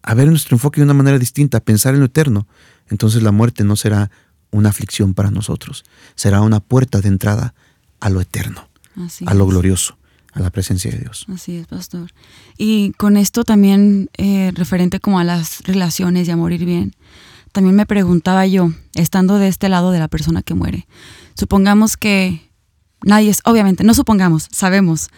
[0.03, 2.47] a ver nuestro enfoque de una manera distinta, a pensar en lo eterno,
[2.91, 4.11] entonces la muerte no será
[4.51, 5.85] una aflicción para nosotros,
[6.15, 7.55] será una puerta de entrada
[8.01, 8.69] a lo eterno,
[9.27, 9.99] a lo glorioso,
[10.33, 11.27] a la presencia de Dios.
[11.33, 12.13] Así es, pastor.
[12.57, 16.95] Y con esto también, eh, referente como a las relaciones y a morir bien,
[17.53, 20.87] también me preguntaba yo, estando de este lado de la persona que muere,
[21.35, 22.51] supongamos que
[23.03, 25.09] nadie es, obviamente, no supongamos, sabemos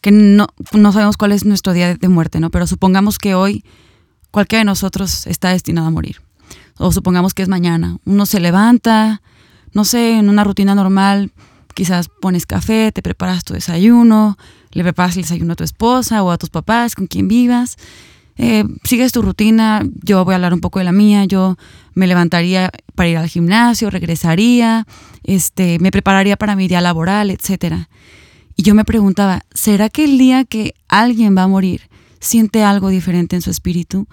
[0.00, 2.50] que no, no sabemos cuál es nuestro día de muerte, ¿no?
[2.50, 3.64] Pero supongamos que hoy
[4.30, 6.20] cualquiera de nosotros está destinado a morir.
[6.78, 7.96] O supongamos que es mañana.
[8.04, 9.22] Uno se levanta,
[9.72, 11.32] no sé, en una rutina normal,
[11.74, 14.36] quizás pones café, te preparas tu desayuno,
[14.72, 17.76] le preparas el desayuno a tu esposa o a tus papás, con quien vivas.
[18.38, 21.56] Eh, sigues tu rutina, yo voy a hablar un poco de la mía, yo
[21.94, 24.86] me levantaría para ir al gimnasio, regresaría,
[25.24, 27.86] este, me prepararía para mi día laboral, etc.
[28.54, 31.88] Y yo me preguntaba, ¿será que el día que alguien va a morir,
[32.20, 34.06] siente algo diferente en su espíritu?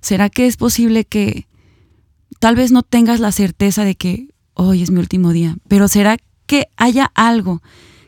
[0.00, 1.46] ¿Será que es posible que
[2.40, 6.16] tal vez no tengas la certeza de que hoy es mi último día, pero será
[6.46, 7.62] que haya algo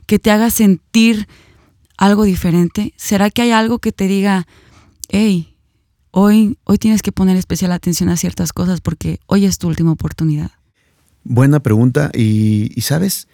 [0.07, 1.29] que te haga sentir
[1.97, 2.93] algo diferente?
[2.97, 4.47] ¿Será que hay algo que te diga,
[5.09, 5.55] hey,
[6.11, 9.93] hoy, hoy tienes que poner especial atención a ciertas cosas porque hoy es tu última
[9.93, 10.51] oportunidad?
[11.25, 13.29] Buena pregunta y, sabes,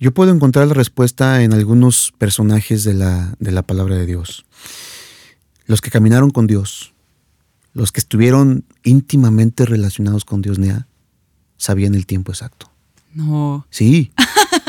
[0.00, 4.46] yo puedo encontrar la respuesta en algunos personajes de la, de la palabra de Dios
[5.68, 6.94] los que caminaron con Dios,
[7.74, 10.88] los que estuvieron íntimamente relacionados con Dios, Nea,
[11.58, 12.72] sabían el tiempo exacto.
[13.14, 13.66] No.
[13.70, 14.10] Sí,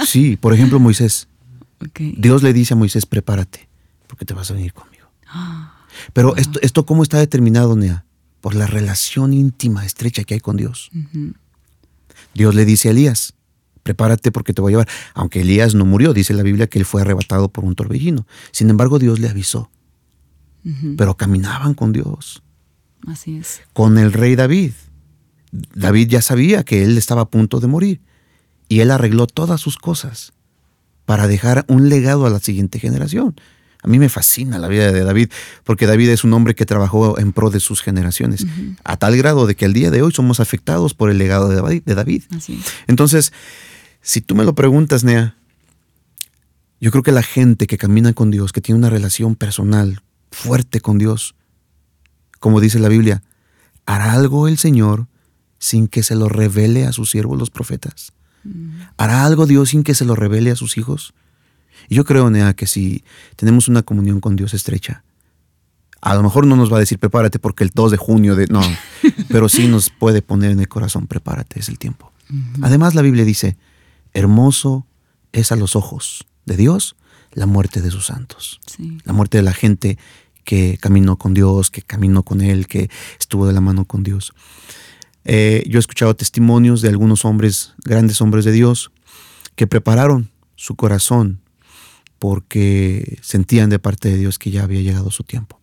[0.06, 0.38] sí.
[0.38, 1.28] Por ejemplo, Moisés.
[1.98, 3.70] Dios le dice a Moisés, prepárate,
[4.08, 5.08] porque te vas a venir conmigo.
[6.14, 8.06] Pero esto, esto, ¿cómo está determinado, Nea?
[8.42, 10.92] Por la relación íntima, estrecha que hay con Dios.
[12.34, 13.34] Dios le dice a Elías,
[13.84, 14.90] prepárate porque te voy a llevar.
[15.14, 18.26] Aunque Elías no murió, dice la Biblia que él fue arrebatado por un torbellino.
[18.52, 19.70] Sin embargo, Dios le avisó
[20.98, 22.44] pero caminaban con Dios.
[23.08, 23.62] Así es.
[23.74, 24.72] Con el rey David.
[25.52, 28.02] David ya sabía que él estaba a punto de morir
[28.68, 30.34] y él arregló todas sus cosas
[31.06, 33.36] para dejar un legado a la siguiente generación.
[33.82, 35.32] A mí me fascina la vida de David,
[35.64, 38.46] porque David es un hombre que trabajó en pro de sus generaciones,
[38.84, 41.96] a tal grado de que el día de hoy somos afectados por el legado de
[41.96, 42.24] David.
[42.88, 43.32] Entonces,
[44.02, 45.36] si tú me lo preguntas, Nea,
[46.82, 50.82] yo creo que la gente que camina con Dios, que tiene una relación personal fuerte
[50.82, 51.36] con Dios.
[52.40, 53.22] Como dice la Biblia,
[53.86, 55.08] ¿hará algo el Señor
[55.58, 58.14] sin que se lo revele a sus siervos los profetas?
[58.98, 61.14] ¿Hará algo Dios sin que se lo revele a sus hijos?
[61.88, 63.04] Y yo creo, Nea, que si
[63.36, 65.04] tenemos una comunión con Dios estrecha,
[66.02, 68.48] a lo mejor no nos va a decir prepárate porque el 2 de junio de...
[68.48, 68.62] No,
[69.30, 72.12] pero sí nos puede poner en el corazón prepárate, es el tiempo.
[72.62, 73.58] Además la Biblia dice,
[74.14, 74.86] hermoso
[75.32, 76.96] es a los ojos de Dios
[77.32, 78.60] la muerte de sus santos,
[79.04, 79.98] la muerte de la gente
[80.44, 82.90] que caminó con Dios, que caminó con Él, que
[83.20, 84.34] estuvo de la mano con Dios.
[85.26, 88.92] Eh, yo he escuchado testimonios de algunos hombres, grandes hombres de Dios,
[89.56, 91.42] que prepararon su corazón
[92.20, 95.60] porque sentían de parte de Dios que ya había llegado su tiempo.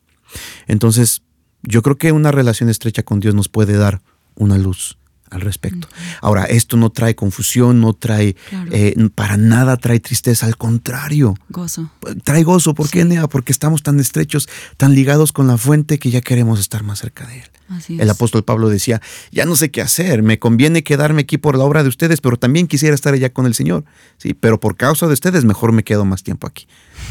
[0.66, 1.22] Entonces,
[1.62, 4.02] yo creo que una relación estrecha con Dios nos puede dar
[4.34, 4.98] una luz
[5.30, 5.88] al respecto.
[6.20, 8.36] Ahora, esto no trae confusión, no trae,
[8.70, 11.34] eh, para nada trae tristeza, al contrario.
[11.48, 11.90] Gozo.
[12.24, 13.28] Trae gozo, ¿por qué, Nea?
[13.28, 17.26] Porque estamos tan estrechos, tan ligados con la fuente que ya queremos estar más cerca
[17.26, 17.50] de Él.
[17.88, 21.64] El apóstol Pablo decía, ya no sé qué hacer, me conviene quedarme aquí por la
[21.64, 23.84] obra de ustedes, pero también quisiera estar allá con el Señor.
[24.18, 26.68] Sí, pero por causa de ustedes mejor me quedo más tiempo aquí.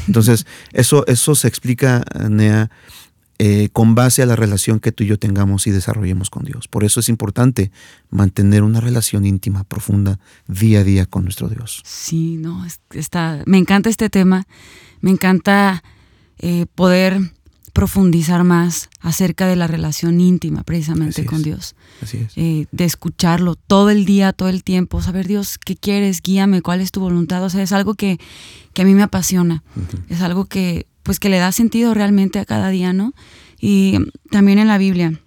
[0.08, 2.72] Entonces, eso, eso se explica, Nea,
[3.38, 6.70] eh, con base a la relación que tú y yo tengamos y desarrollemos con Dios.
[6.70, 7.72] Por eso es importante
[8.10, 11.82] mantener una relación íntima, profunda, día a día con nuestro Dios.
[11.84, 14.48] Sí, no, está, me encanta este tema,
[15.02, 15.84] me encanta
[16.38, 17.20] eh, poder
[17.74, 21.76] profundizar más acerca de la relación íntima precisamente con Dios.
[22.02, 22.32] Así es.
[22.38, 26.22] Eh, de escucharlo todo el día, todo el tiempo, saber Dios, ¿qué quieres?
[26.22, 27.44] Guíame, ¿cuál es tu voluntad?
[27.44, 28.18] O sea, es algo que,
[28.72, 29.62] que a mí me apasiona.
[30.08, 33.14] Es algo que pues que le da sentido realmente a cada día, ¿no?
[33.62, 34.00] Y
[34.32, 35.22] también en la Biblia,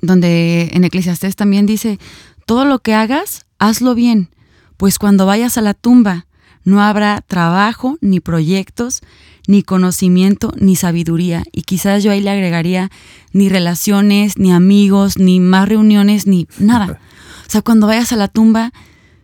[0.00, 1.98] donde en Eclesiastés también dice,
[2.46, 4.30] todo lo que hagas, hazlo bien,
[4.78, 6.26] pues cuando vayas a la tumba,
[6.64, 9.02] no habrá trabajo, ni proyectos,
[9.46, 11.42] ni conocimiento, ni sabiduría.
[11.52, 12.90] Y quizás yo ahí le agregaría
[13.34, 16.98] ni relaciones, ni amigos, ni más reuniones, ni nada.
[17.46, 18.72] O sea, cuando vayas a la tumba,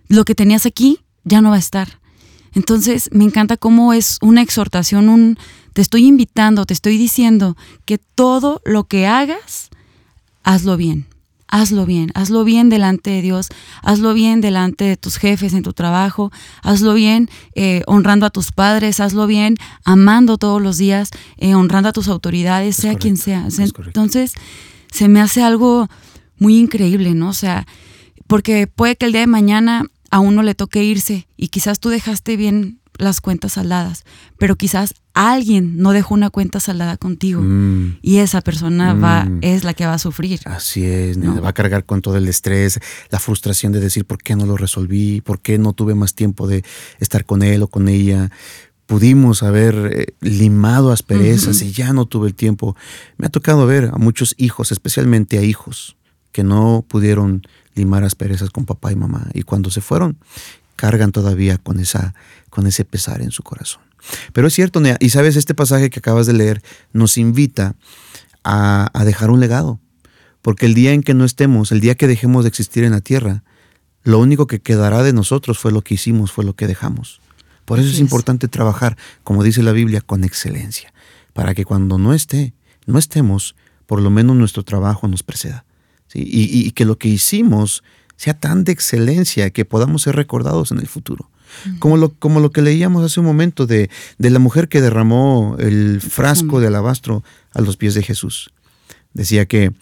[0.08, 1.99] lo que tenías aquí ya no va a estar.
[2.52, 5.38] Entonces, me encanta cómo es una exhortación, un
[5.72, 9.70] te estoy invitando, te estoy diciendo que todo lo que hagas,
[10.42, 11.06] hazlo bien
[11.50, 13.48] hazlo bien, hazlo bien delante de Dios,
[13.82, 16.30] hazlo bien delante de tus jefes en tu trabajo,
[16.62, 21.88] hazlo bien eh, honrando a tus padres, hazlo bien amando todos los días, eh, honrando
[21.88, 23.48] a tus autoridades, sea quien sea.
[23.58, 24.34] Entonces,
[24.92, 25.88] se me hace algo
[26.38, 27.30] muy increíble, ¿no?
[27.30, 27.66] O sea,
[28.26, 31.88] porque puede que el día de mañana a uno le toque irse y quizás tú
[31.88, 34.04] dejaste bien las cuentas saldadas,
[34.38, 37.98] pero quizás alguien no dejó una cuenta saldada contigo mm.
[38.02, 39.38] y esa persona va mm.
[39.42, 40.40] es la que va a sufrir.
[40.44, 42.78] Así es, va a cargar con todo el estrés,
[43.10, 46.46] la frustración de decir por qué no lo resolví, por qué no tuve más tiempo
[46.46, 46.64] de
[46.98, 48.30] estar con él o con ella.
[48.86, 52.76] Pudimos haber eh, limado asperezas y ya no tuve el tiempo.
[53.18, 55.96] Me ha tocado ver a muchos hijos, especialmente a hijos,
[56.32, 57.42] que no pudieron
[57.74, 59.28] limar asperezas con papá y mamá.
[59.34, 60.18] Y cuando se fueron,
[60.76, 62.14] cargan todavía con, esa,
[62.48, 63.82] con ese pesar en su corazón.
[64.32, 67.76] Pero es cierto, Nea, y sabes, este pasaje que acabas de leer nos invita
[68.44, 69.78] a, dejar un legado,
[70.42, 73.00] porque el día en que no estemos, el día que dejemos de existir en la
[73.00, 73.42] tierra,
[74.02, 77.20] lo único que quedará de nosotros fue lo que hicimos, fue lo que dejamos.
[77.66, 80.92] Por eso es, importante trabajar, como dice la Biblia, con excelencia,
[81.34, 82.54] para que cuando no esté,
[82.86, 83.54] no estemos,
[83.86, 85.64] por lo menos nuestro trabajo nos preceda.
[86.14, 87.82] Y, que lo que hicimos
[88.16, 91.30] sea tan de excelencia que podamos ser recordados en el futuro.
[91.80, 95.56] Como lo, como lo que leíamos hace un momento de, de la mujer que derramó
[95.58, 98.52] el frasco de alabastro a los pies de Jesús.
[99.14, 99.72] Decía que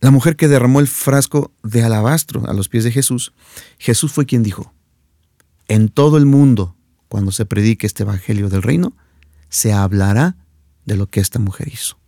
[0.00, 3.32] la mujer que derramó el frasco de alabastro a los pies de Jesús,
[3.78, 4.72] Jesús fue quien dijo,
[5.66, 6.76] en todo el mundo,
[7.08, 8.94] cuando se predique este evangelio del reino,
[9.48, 10.36] se hablará
[10.84, 11.98] de lo que esta mujer hizo.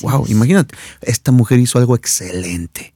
[0.00, 2.93] wow, imagínate, esta mujer hizo algo excelente.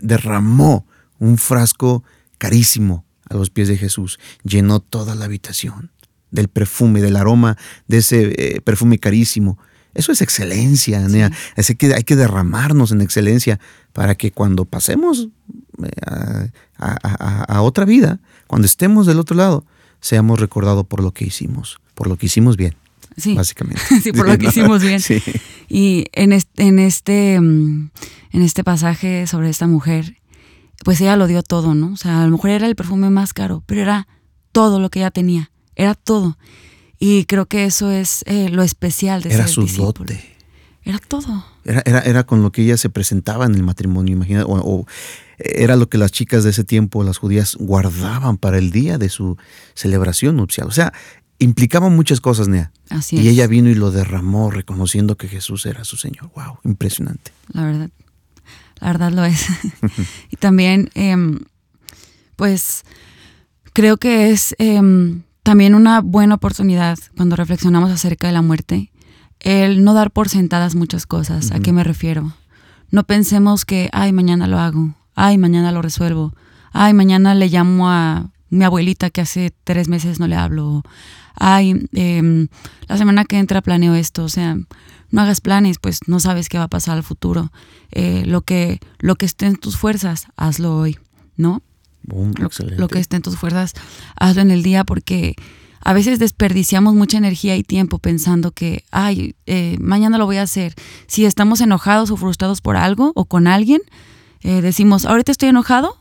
[0.00, 0.86] Derramó
[1.18, 2.04] un frasco
[2.38, 4.18] carísimo a los pies de Jesús.
[4.44, 5.90] Llenó toda la habitación
[6.30, 7.56] del perfume, del aroma
[7.88, 9.58] de ese eh, perfume carísimo.
[9.94, 11.32] Eso es excelencia, Nea.
[11.78, 13.58] que hay que derramarnos en excelencia
[13.92, 15.28] para que cuando pasemos
[15.82, 19.64] eh, a, otra vida, cuando estemos del otro lado,
[20.00, 22.74] seamos recordados por lo que hicimos, por lo que hicimos bien.
[23.16, 23.34] Sí.
[23.34, 23.80] Básicamente.
[24.02, 25.00] sí, por lo que hicimos bien.
[25.68, 27.90] Y en en este, mm,
[28.32, 30.16] en este pasaje sobre esta mujer,
[30.84, 31.92] pues ella lo dio todo, ¿no?
[31.92, 34.06] O sea, a lo mejor era el perfume más caro, pero era
[34.52, 36.38] todo lo que ella tenía, era todo.
[36.98, 40.36] Y creo que eso es eh, lo especial de Era su dote.
[40.82, 41.44] Era todo.
[41.64, 44.86] Era, era, era, con lo que ella se presentaba en el matrimonio, imagina, o,
[45.38, 49.08] era lo que las chicas de ese tiempo, las judías, guardaban para el día de
[49.08, 49.36] su
[49.74, 50.68] celebración nupcial.
[50.68, 50.92] O sea,
[51.38, 52.72] implicaba muchas cosas, Nea.
[52.90, 56.30] Así y ella vino y lo derramó reconociendo que Jesús era su Señor.
[56.34, 57.32] Wow, impresionante.
[57.52, 57.90] La verdad
[58.80, 59.46] la verdad lo es.
[60.30, 61.40] y también, em,
[62.36, 62.84] pues,
[63.72, 68.90] creo que es em, también una buena oportunidad cuando reflexionamos acerca de la muerte,
[69.40, 71.52] el no dar por sentadas muchas cosas.
[71.52, 72.32] ¿A qué me refiero?
[72.90, 76.34] No pensemos que, ay, mañana lo hago, ay, mañana lo resuelvo,
[76.72, 80.82] ay, mañana le llamo a mi abuelita que hace tres meses no le hablo,
[81.36, 82.48] ay, em,
[82.88, 84.56] la semana que entra planeo esto, o sea,
[85.10, 87.52] no hagas planes, pues no sabes qué va a pasar al futuro.
[87.92, 90.98] Eh, lo, que, lo que esté en tus fuerzas, hazlo hoy,
[91.36, 91.62] ¿no?
[92.06, 93.72] lo, que esté en tus fuerzas,
[94.14, 95.34] hazlo en el día porque
[95.80, 100.42] a veces desperdiciamos mucha energía y tiempo pensando que, ay, eh, mañana lo voy a
[100.42, 100.74] hacer.
[101.06, 103.80] Si estamos enojados o frustrados por algo o con alguien,
[104.42, 105.98] eh, decimos, ahorita estoy enojado,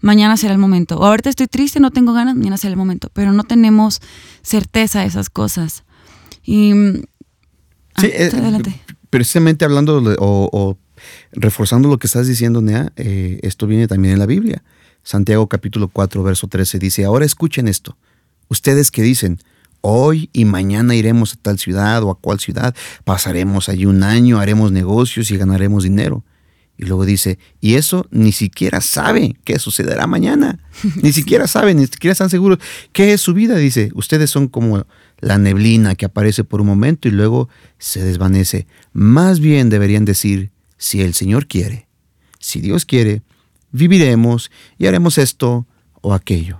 [0.00, 0.98] mañana será el momento.
[0.98, 3.10] O ahorita estoy triste, no tengo ganas, mañana será el momento.
[3.12, 4.00] Pero no tenemos
[4.42, 5.84] certeza de esas cosas.
[6.44, 6.72] Y
[7.98, 10.78] Sí, ah, eh, precisamente hablando o,
[11.32, 14.62] reforzando lo que estás diciendo, Nea, eh, esto viene también en la Biblia.
[15.02, 17.96] Santiago capítulo 4, verso 13 dice, ahora escuchen esto.
[18.48, 19.38] Ustedes que dicen,
[19.80, 22.74] hoy y mañana iremos a tal ciudad o a cual ciudad,
[23.04, 26.24] pasaremos allí un año, haremos negocios y ganaremos dinero.
[26.80, 30.60] Y luego dice, y eso ni siquiera saben qué sucederá mañana.
[31.02, 32.58] Ni siquiera saben, ni siquiera están seguros
[32.92, 33.56] qué es su vida.
[33.56, 34.86] Dice, ustedes son como
[35.18, 38.66] la neblina que aparece por un momento y luego se desvanece.
[38.94, 41.86] Más bien deberían decir, si el Señor quiere,
[42.38, 43.20] si Dios quiere,
[43.72, 45.66] viviremos y haremos esto
[46.00, 46.59] o aquello.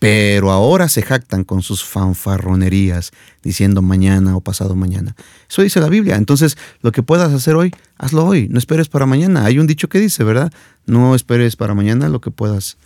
[0.00, 5.14] Pero ahora se jactan con sus fanfarronerías, diciendo mañana o pasado mañana.
[5.48, 6.16] Eso dice la Biblia.
[6.16, 8.48] Entonces, lo que puedas hacer hoy, hazlo hoy.
[8.48, 9.44] No esperes para mañana.
[9.44, 10.50] Hay un dicho que dice, ¿verdad?
[10.86, 12.78] No esperes para mañana lo que puedas.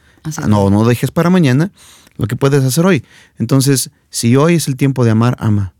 [0.48, 1.70] no, no dejes para mañana
[2.16, 3.04] lo que puedes hacer hoy.
[3.38, 5.72] Entonces, si hoy es el tiempo de amar, ama.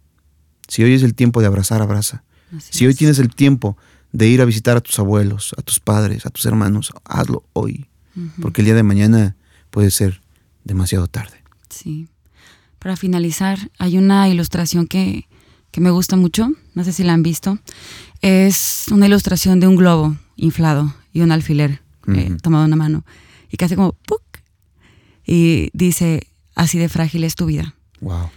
[0.68, 2.22] Si hoy es el tiempo de abrazar, abraza.
[2.58, 3.76] si hoy tienes el tiempo
[4.12, 7.88] de ir a visitar a tus abuelos, a tus padres, a tus hermanos, hazlo hoy.
[8.40, 9.34] Porque el día de mañana
[9.70, 10.20] puede ser
[10.64, 11.42] demasiado tarde.
[11.68, 12.08] Sí.
[12.78, 15.26] Para finalizar, hay una ilustración que,
[15.76, 17.58] me gusta mucho, no sé si la han visto.
[18.20, 23.04] Es una ilustración de un globo inflado y un alfiler eh, tomado en una mano.
[23.50, 24.22] Y casi como ¡puc!
[25.26, 27.74] Y dice, así de frágil es tu vida.
[28.00, 28.30] Wow.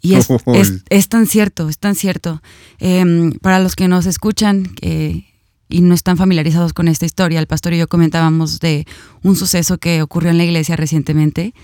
[0.00, 0.28] Y es,
[0.90, 2.42] es, tan cierto, es tan cierto.
[2.78, 5.24] Em, para los que nos escuchan eh,
[5.68, 8.86] y no están familiarizados con esta historia, el pastor y yo comentábamos de
[9.22, 11.54] un suceso que ocurrió en la iglesia recientemente.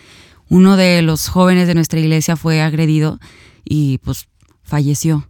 [0.49, 3.19] Uno de los jóvenes de nuestra iglesia fue agredido
[3.65, 4.29] y pues
[4.63, 5.29] falleció.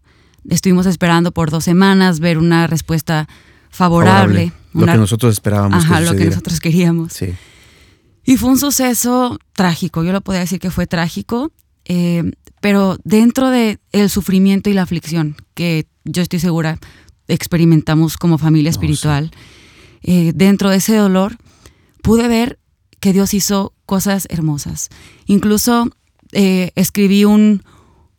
[0.49, 3.29] Estuvimos esperando por dos semanas ver una respuesta
[3.70, 4.53] favorable.
[4.72, 5.85] Lo que nosotros esperábamos.
[5.85, 7.12] Ajá, lo que nosotros queríamos.
[7.12, 7.33] Sí.
[8.25, 11.53] Y fue un suceso trágico, yo lo podría decir que fue trágico,
[11.85, 16.79] eh, pero dentro del el sufrimiento y la aflicción que yo estoy segura
[17.29, 19.31] experimentamos como familia espiritual,
[20.03, 21.39] eh, dentro de ese dolor
[22.03, 22.59] pude ver
[23.01, 24.91] que Dios hizo cosas hermosas.
[25.27, 25.89] Incluso
[26.33, 27.62] eh, escribí un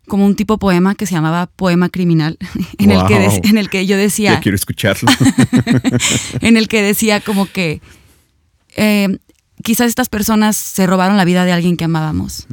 [0.08, 2.38] como un tipo poema que se llamaba Poema Criminal,
[2.78, 4.34] en, el, que en el que yo decía...
[4.34, 5.12] Ya quiero escucharlo.
[6.42, 7.82] en el que decía como que
[9.64, 12.46] quizás estas personas se robaron la vida de alguien que amábamos,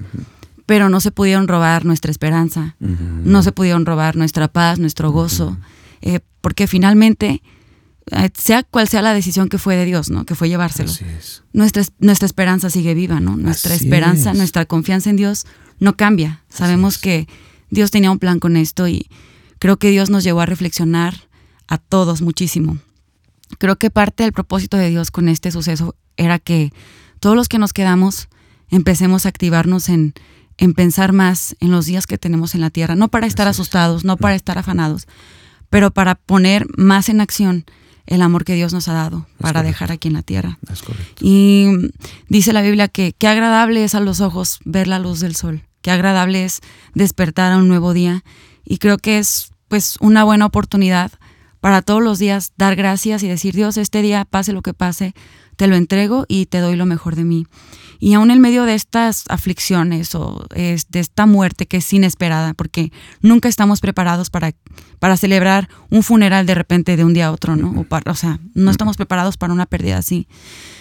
[0.66, 5.58] pero no se pudieron robar nuestra esperanza, no se pudieron robar nuestra paz, nuestro gozo,
[6.02, 7.42] eh, porque finalmente,
[8.10, 10.24] eh, sea cual sea la decisión que fue de Dios, ¿no?
[10.26, 10.92] Que fue llevárselo.
[11.52, 13.36] Nuestra, nuestra esperanza sigue viva, ¿no?
[13.36, 15.46] Nuestra esperanza, nuestra confianza en Dios
[15.78, 16.42] no cambia.
[16.48, 17.28] Sabemos que
[17.70, 19.08] Dios tenía un plan con esto y
[19.58, 21.28] creo que Dios nos llevó a reflexionar
[21.68, 22.78] a todos muchísimo.
[23.58, 26.72] Creo que parte del propósito de Dios con este suceso era que
[27.20, 28.28] todos los que nos quedamos
[28.68, 30.14] empecemos a activarnos en,
[30.58, 34.04] en pensar más en los días que tenemos en la tierra, no para estar asustados,
[34.04, 35.06] no para estar afanados,
[35.72, 37.64] pero para poner más en acción
[38.04, 40.58] el amor que Dios nos ha dado para dejar aquí en la tierra.
[41.18, 41.66] y
[42.28, 45.62] dice la Biblia que qué agradable es a los ojos ver la luz del sol,
[45.80, 46.60] qué agradable es
[46.92, 48.22] despertar a un nuevo día
[48.66, 51.10] y creo que es pues una buena oportunidad
[51.60, 55.14] para todos los días dar gracias y decir, Dios, este día, pase lo que pase,
[55.56, 57.46] te lo entrego y te doy lo mejor de mí.
[58.04, 62.90] Y aún en medio de estas aflicciones o de esta muerte que es inesperada, porque
[63.20, 64.50] nunca estamos preparados para,
[64.98, 67.80] para celebrar un funeral de repente de un día a otro, ¿no?
[67.80, 70.26] O, para, o sea, no estamos preparados para una pérdida así.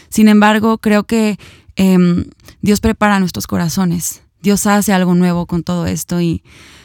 [0.10, 1.38] Sin embargo, creo que
[1.76, 2.26] em,
[2.64, 4.24] Dios prepara nuestros corazones.
[4.42, 6.42] Dios hace algo nuevo con todo esto y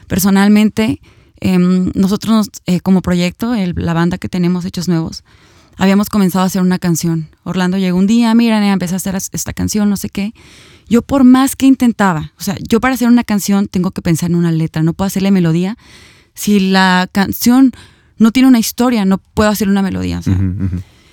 [0.07, 1.01] personalmente
[1.41, 5.25] em, nosotros eh, como proyecto, la banda que tenemos Hechos Nuevos,
[5.77, 7.29] habíamos comenzado a hacer una canción.
[7.45, 10.33] Orlando llegó un día, mira, empecé a hacer esta canción, no sé qué.
[10.89, 14.31] Yo por más que intentaba, o sea, yo para hacer una canción tengo que pensar
[14.31, 15.77] en una letra, no puedo hacerle melodía.
[16.35, 17.73] Si la canción
[18.19, 20.21] no tiene una historia, no puedo hacer una melodía.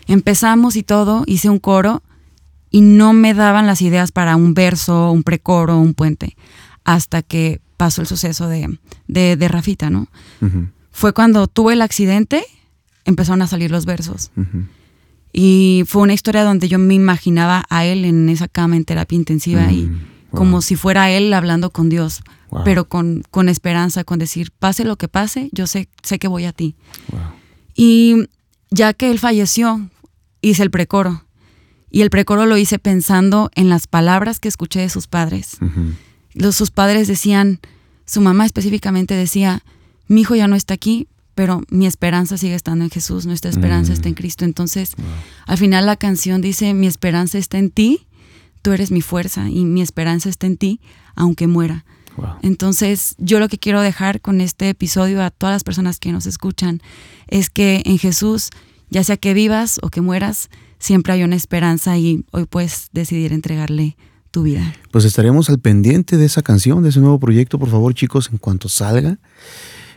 [0.08, 2.04] Empezamos y todo, hice un coro
[2.70, 6.36] y no me daban las ideas para un verso, un precoro, un puente,
[6.84, 10.08] hasta que pasó el suceso de, de, Rafita, ¿no?
[10.92, 12.46] Fue cuando tuve el accidente
[13.06, 14.32] empezaron a salir los versos.
[15.32, 19.16] Y fue una historia donde yo me imaginaba a él en esa cama en terapia
[19.16, 22.22] intensiva y mm, como si fuera él hablando con Dios,
[22.64, 26.46] pero con, con, esperanza, con decir, pase lo que pase, yo sé, sé que voy
[26.46, 26.76] a ti.
[27.76, 28.28] Y
[28.70, 29.90] ya que él falleció,
[30.42, 31.26] hice el precoro.
[31.90, 35.58] Y el precoro lo hice pensando en las palabras que escuché de sus padres.
[36.34, 37.60] Los, sus padres decían,
[38.06, 39.64] su mamá específicamente decía,
[40.08, 43.94] mi hijo ya no está aquí, pero mi esperanza sigue estando en Jesús, nuestra esperanza
[43.94, 44.18] está en mm.
[44.18, 44.46] Cristo.
[44.46, 44.94] Entonces,
[45.46, 48.08] al final la canción dice, mi esperanza está en ti,
[48.62, 50.80] tú eres mi fuerza y mi esperanza está en ti,
[51.16, 51.86] aunque muera.
[52.42, 56.28] Entonces, yo lo que quiero dejar con este episodio a todas las personas que nos
[56.28, 56.82] escuchan
[57.28, 58.50] es que en Jesús,
[58.90, 63.34] ya sea que vivas o que mueras, siempre hay una esperanza y hoy puedes decidir
[63.34, 63.98] entregarle
[64.32, 64.74] tu vida.
[64.92, 68.38] Pues estaremos al pendiente de esa canción, de ese nuevo proyecto, por favor chicos, en
[68.38, 69.18] cuanto salga,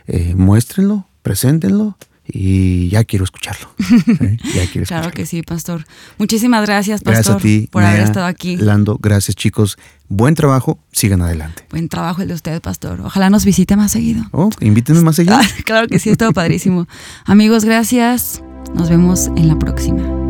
[0.05, 1.97] eh, muéstrenlo, preséntenlo
[2.27, 3.69] y ya quiero escucharlo.
[4.87, 5.85] claro que sí, pastor.
[6.17, 7.41] Muchísimas gracias, pastor,
[7.71, 8.57] por haber estado aquí.
[8.57, 9.77] Lando, gracias, chicos.
[10.09, 11.65] Buen trabajo, sigan adelante.
[11.69, 13.01] Buen trabajo el de usted, pastor.
[13.01, 14.25] Ojalá nos visite más seguido.
[14.31, 15.37] Oh, invítenos más seguido.
[15.65, 16.87] claro que sí, es todo padrísimo.
[17.25, 18.41] Amigos, gracias.
[18.73, 20.26] Nos vemos en la próxima.